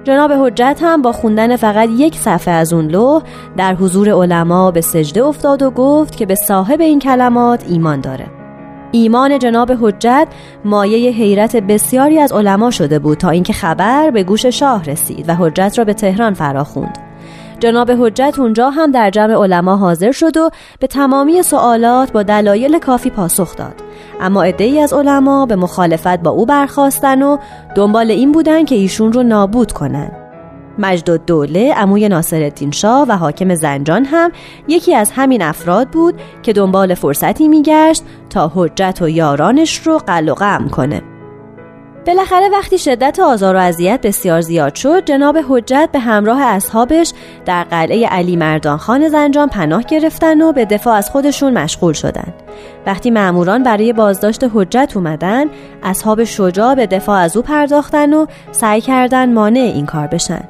جناب 0.10 0.32
حجت 0.32 0.80
هم 0.82 1.01
با 1.01 1.12
خوندن 1.12 1.55
فقط 1.55 1.89
یک 1.97 2.16
صفحه 2.16 2.53
از 2.53 2.74
اون 2.74 2.88
لوح 2.88 3.24
در 3.57 3.76
حضور 3.76 4.10
علما 4.10 4.72
به 4.72 4.82
سجده 4.82 5.24
افتاد 5.24 5.62
و 5.62 5.72
گفت 5.72 6.16
که 6.16 6.26
به 6.26 6.36
صاحب 6.36 6.82
این 6.82 6.99
کلمات 6.99 7.66
ایمان 7.70 8.01
داره 8.01 8.26
ایمان 8.91 9.39
جناب 9.39 9.72
حجت 9.82 10.28
مایه 10.66 11.12
حیرت 11.12 11.55
بسیاری 11.55 12.20
از 12.20 12.32
علما 12.32 12.72
شده 12.72 12.99
بود 12.99 13.18
تا 13.18 13.30
اینکه 13.30 13.53
خبر 13.53 14.12
به 14.12 14.24
گوش 14.24 14.45
شاه 14.45 14.84
رسید 14.84 15.30
و 15.30 15.36
حجت 15.36 15.74
را 15.78 15.84
به 15.84 15.93
تهران 15.93 16.34
فراخوند. 16.34 17.09
جناب 17.60 17.91
حجت 17.91 18.36
اونجا 18.39 18.70
هم 18.70 18.91
در 18.91 19.10
جمع 19.10 19.34
علما 19.34 19.76
حاضر 19.76 20.12
شد 20.12 20.38
و 20.38 20.49
به 20.80 20.88
تمامی 20.88 21.43
سوالات 21.43 22.12
با 22.12 22.24
دلایل 22.24 22.80
کافی 22.80 23.10
پاسخ 23.10 23.55
داد. 23.55 23.76
اما 24.22 24.43
عدهای 24.43 24.80
از 24.80 24.93
علما 24.93 25.45
به 25.45 25.55
مخالفت 25.55 26.20
با 26.20 26.32
او 26.32 26.45
برخواستن 26.45 27.22
و 27.22 27.38
دنبال 27.76 28.12
این 28.12 28.32
بودن 28.32 28.66
که 28.66 28.76
ایشون 28.76 29.14
رو 29.14 29.24
نابود 29.24 29.72
کنن. 29.72 30.12
مجد 30.80 31.26
دوله 31.26 31.74
اموی 31.78 32.10
ناصرالدین 32.10 32.72
شاه 32.72 33.05
و 33.10 33.18
حاکم 33.18 33.55
زنجان 33.55 34.05
هم 34.05 34.32
یکی 34.68 34.95
از 34.95 35.12
همین 35.12 35.41
افراد 35.41 35.88
بود 35.89 36.22
که 36.43 36.53
دنبال 36.53 36.93
فرصتی 36.93 37.47
میگشت 37.47 38.03
تا 38.30 38.51
حجت 38.55 38.97
و 39.01 39.10
یارانش 39.10 39.78
رو 39.78 39.97
قل 39.97 40.30
و 40.30 40.34
غم 40.34 40.70
کنه 40.70 41.01
بالاخره 42.08 42.50
وقتی 42.50 42.78
شدت 42.78 43.20
آزار 43.20 43.56
و 43.56 43.60
اذیت 43.60 44.00
بسیار 44.04 44.41
زیاد 44.41 44.76
شد 44.76 45.06
جناب 45.06 45.38
حجت 45.50 45.89
به 45.93 46.00
همراه 46.00 46.41
اصحابش 46.41 47.14
در 47.45 47.64
قلعه 47.64 48.08
علی 48.08 48.36
مردان 48.36 48.78
خان 48.78 49.10
زنجان 49.10 49.50
پناه 49.50 49.84
گرفتن 49.84 50.41
و 50.41 50.52
به 50.52 50.66
دفاع 50.66 50.95
از 50.95 51.10
خودشون 51.10 51.54
مشغول 51.54 51.93
شدند. 51.93 52.34
وقتی 52.86 53.12
ماموران 53.12 53.64
برای 53.64 53.93
بازداشت 53.93 54.43
حجت 54.54 54.91
اومدن 54.95 55.45
اصحاب 55.84 56.24
شجاع 56.24 56.76
به 56.76 56.88
دفاع 56.88 57.20
از 57.20 57.38
او 57.38 57.43
پرداختن 57.43 58.14
و 58.14 58.26
سعی 58.52 58.82
کردن 58.82 59.34
مانع 59.34 59.60
این 59.60 59.86
کار 59.86 60.08
بشن. 60.08 60.43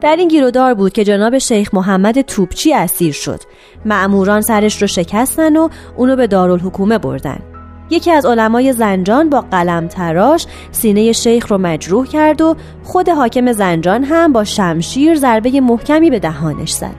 در 0.00 0.16
این 0.16 0.28
گیرودار 0.28 0.74
بود 0.74 0.92
که 0.92 1.04
جناب 1.04 1.38
شیخ 1.38 1.74
محمد 1.74 2.20
توپچی 2.20 2.74
اسیر 2.74 3.12
شد. 3.12 3.40
معموران 3.84 4.40
سرش 4.40 4.82
رو 4.82 4.88
شکستن 4.88 5.56
و 5.56 5.68
اونو 5.96 6.16
به 6.16 6.26
دارالحکومه 6.26 6.98
بردن. 6.98 7.53
یکی 7.94 8.10
از 8.10 8.26
علمای 8.26 8.72
زنجان 8.72 9.30
با 9.30 9.40
قلم 9.40 9.88
تراش 9.88 10.46
سینه 10.70 11.12
شیخ 11.12 11.50
رو 11.50 11.58
مجروح 11.58 12.06
کرد 12.06 12.40
و 12.40 12.56
خود 12.82 13.08
حاکم 13.08 13.52
زنجان 13.52 14.04
هم 14.04 14.32
با 14.32 14.44
شمشیر 14.44 15.14
ضربه 15.14 15.60
محکمی 15.60 16.10
به 16.10 16.18
دهانش 16.18 16.72
زد. 16.72 16.94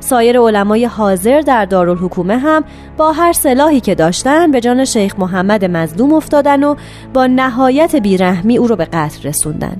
سایر 0.00 0.40
علمای 0.40 0.84
حاضر 0.84 1.40
در 1.40 1.64
دارالحکومه 1.64 2.38
هم 2.38 2.64
با 2.96 3.12
هر 3.12 3.32
سلاحی 3.32 3.80
که 3.80 3.94
داشتن 3.94 4.50
به 4.50 4.60
جان 4.60 4.84
شیخ 4.84 5.14
محمد 5.18 5.64
مظلوم 5.64 6.12
افتادن 6.12 6.64
و 6.64 6.74
با 7.14 7.26
نهایت 7.26 7.96
بیرحمی 7.96 8.58
او 8.58 8.66
رو 8.66 8.76
به 8.76 8.84
قتل 8.84 9.28
رسوندن. 9.28 9.76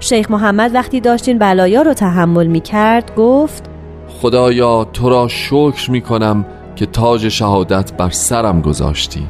شیخ 0.00 0.30
محمد 0.30 0.74
وقتی 0.74 1.00
داشتین 1.00 1.38
بلایا 1.38 1.82
رو 1.82 1.94
تحمل 1.94 2.46
می 2.46 2.60
کرد 2.60 3.14
گفت 3.16 3.64
خدایا 4.08 4.84
تو 4.84 5.10
را 5.10 5.28
شکر 5.28 5.90
می 5.90 6.00
کنم 6.00 6.46
که 6.76 6.86
تاج 6.86 7.28
شهادت 7.28 7.92
بر 7.92 8.10
سرم 8.10 8.60
گذاشتی. 8.60 9.26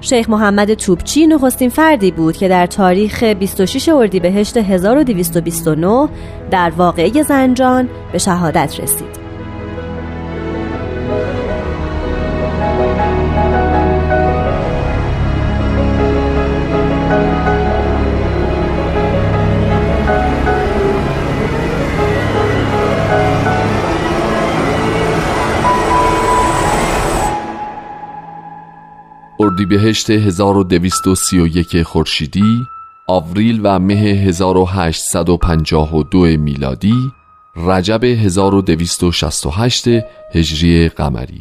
شیخ 0.00 0.30
محمد 0.30 0.74
توپچی 0.74 1.26
نخستین 1.26 1.68
فردی 1.70 2.10
بود 2.10 2.36
که 2.36 2.48
در 2.48 2.66
تاریخ 2.66 3.22
26 3.22 3.88
اردیبهشت 3.88 4.56
1229 4.56 6.08
در 6.50 6.72
واقعه 6.76 7.22
زنجان 7.22 7.88
به 8.12 8.18
شهادت 8.18 8.80
رسید. 8.80 9.19
اردیبهشت 29.60 30.10
1231 30.10 31.82
خورشیدی 31.82 32.66
آوریل 33.06 33.60
و 33.62 33.78
مه 33.78 33.94
1852 33.94 36.18
میلادی 36.18 37.12
رجب 37.56 38.04
1268 38.04 39.88
هجری 40.34 40.88
قمری. 40.88 41.38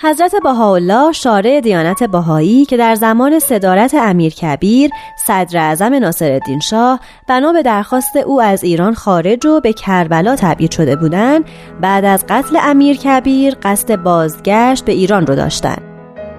حضرت 0.00 0.34
بهاءالله 0.44 1.12
شارع 1.12 1.60
دیانت 1.60 2.04
بهایی 2.04 2.64
که 2.64 2.76
در 2.76 2.94
زمان 2.94 3.38
صدارت 3.38 3.94
امیر 3.94 4.32
کبیر 4.32 4.90
صدر 5.26 5.58
اعظم 5.58 5.94
ناصرالدین 5.94 6.60
شاه 6.60 7.00
بنا 7.28 7.52
به 7.52 7.62
درخواست 7.62 8.16
او 8.16 8.42
از 8.42 8.64
ایران 8.64 8.94
خارج 8.94 9.46
و 9.46 9.60
به 9.60 9.72
کربلا 9.72 10.36
تبعید 10.36 10.70
شده 10.70 10.96
بودند 10.96 11.44
بعد 11.80 12.04
از 12.04 12.24
قتل 12.28 12.58
امیر 12.62 12.96
کبیر 12.96 13.56
قصد 13.62 13.96
بازگشت 13.96 14.84
به 14.84 14.92
ایران 14.92 15.26
رو 15.26 15.34
داشتند. 15.34 15.89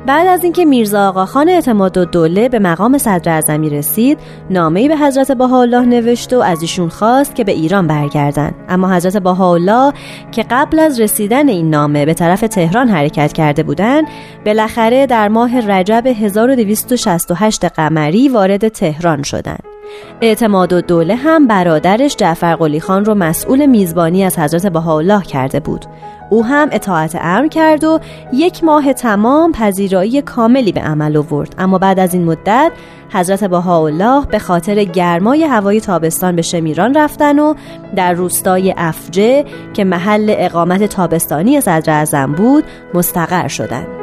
بعد 0.06 0.28
از 0.28 0.43
اینکه 0.43 0.66
میرزا 0.66 1.10
آقاخان 1.10 1.49
اعتماد 1.49 1.97
و 1.97 2.06
دوله 2.06 2.49
به 2.49 2.60
مقام 2.60 2.97
صدر 2.97 3.32
اعظمی 3.32 3.70
رسید 3.70 4.20
نامه‌ای 4.49 4.88
به 4.88 4.97
حضرت 4.97 5.32
بهاءالله 5.32 5.82
نوشت 5.82 6.34
و 6.34 6.39
از 6.39 6.62
ایشون 6.62 6.89
خواست 6.89 7.36
که 7.36 7.43
به 7.43 7.52
ایران 7.52 7.88
برگردند. 7.88 8.56
اما 8.70 8.93
حضرت 8.93 9.18
بهاءالله 9.18 9.93
که 10.32 10.45
قبل 10.49 10.80
از 10.80 10.99
رسیدن 10.99 11.49
این 11.49 11.70
نامه 11.70 12.06
به 12.06 12.14
طرف 12.14 12.41
تهران 12.41 12.88
حرکت 12.88 13.34
کرده 13.34 13.64
بودند 13.64 14.08
بالاخره 14.45 15.06
در 15.06 15.28
ماه 15.28 15.72
رجب 15.72 16.08
1268 16.08 17.66
قمری 17.66 18.30
وارد 18.30 18.68
تهران 18.68 19.24
شدند. 19.24 19.64
اعتماد 20.22 20.74
و 20.74 20.82
دوله 20.82 21.16
هم 21.16 21.48
برادرش 21.48 22.16
جعفر 22.16 22.56
قلی 22.56 22.80
خان 22.80 23.06
رو 23.06 23.16
مسئول 23.16 23.66
میزبانی 23.66 24.24
از 24.24 24.39
حضرت 24.39 24.66
بهاءالله 24.66 25.24
کرده 25.24 25.60
بود. 25.60 25.86
او 26.30 26.46
هم 26.46 26.70
اطاعت 26.72 27.18
امر 27.22 27.48
کرد 27.48 27.84
و 27.84 28.00
یک 28.34 28.64
ماه 28.64 28.94
تمام 28.94 29.52
پذیرایی 29.52 30.22
کاملی 30.22 30.72
به 30.72 30.82
عمل 30.82 31.18
آورد. 31.18 31.56
اما 31.58 31.78
بعد 31.78 32.00
از 32.00 32.14
این 32.14 32.24
مدت 32.24 32.72
حضرت 33.14 33.44
بهاءالله 33.44 34.26
به 34.26 34.39
خاطر 34.39 34.84
گرمای 34.84 35.44
هوای 35.44 35.82
تابستان 35.82 36.36
به 36.36 36.42
شمیران 36.42 36.94
رفتن 36.94 37.39
و 37.39 37.54
در 37.96 38.14
روستای 38.14 38.74
افجه 38.78 39.46
که 39.74 39.84
محل 39.84 40.36
اقامت 40.38 40.84
تابستانی 40.84 41.62
صدر 41.62 41.94
اعظم 41.94 42.32
بود 42.32 42.64
مستقر 42.94 43.48
شدند. 43.48 44.01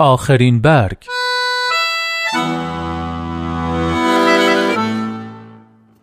آخرین 0.00 0.60
برگ. 0.60 0.96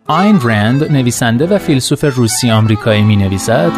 آین 0.06 0.40
رند 0.40 0.92
نویسنده 0.92 1.46
و 1.46 1.58
فیلسوف 1.58 2.04
روسی 2.04 2.50
آمریکایی 2.50 3.02
می 3.02 3.16
نویسد 3.16 3.72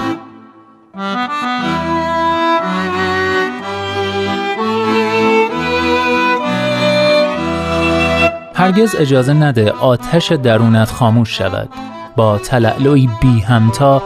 هرگز 8.55 8.95
اجازه 8.99 9.33
نده 9.33 9.71
آتش 9.71 10.33
درونت 10.33 10.91
خاموش 10.91 11.39
شود. 11.39 11.68
با 12.16 12.39
تلعلوی 12.39 13.09
بی 13.23 13.41
همتا 13.41 14.03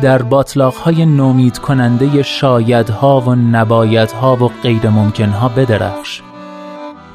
در 0.00 0.22
باطلاقهای 0.22 1.06
نومید 1.06 1.58
کننده 1.58 2.22
شایدها 2.22 3.20
و 3.20 3.34
نبایدها 3.34 4.36
و 4.36 4.50
غیر 4.62 4.88
ممکنها 4.88 5.48
بدرخش. 5.48 6.22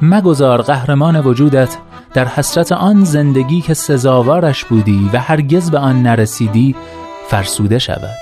مگذار 0.02 0.62
قهرمان 0.62 1.20
وجودت 1.20 1.76
در 2.14 2.24
حسرت 2.24 2.72
آن 2.72 3.04
زندگی 3.04 3.60
که 3.60 3.74
سزاوارش 3.74 4.64
بودی 4.64 5.10
و 5.12 5.18
هرگز 5.18 5.70
به 5.70 5.78
آن 5.78 6.02
نرسیدی 6.02 6.74
فرسوده 7.28 7.78
شود. 7.78 8.16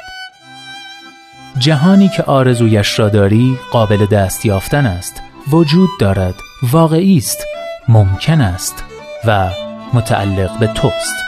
جهانی 1.59 2.09
که 2.09 2.23
آرزویش 2.23 2.99
را 2.99 3.09
داری 3.09 3.59
قابل 3.73 4.07
دست 4.07 4.47
یافتن 4.47 4.87
است 4.87 5.23
وجود 5.51 5.89
دارد 6.01 6.35
واقعی 6.73 7.17
است 7.17 7.45
ممکن 7.89 8.41
است 8.41 8.85
و 9.27 9.51
متعلق 9.95 10.59
به 10.59 10.67
توست. 10.67 11.28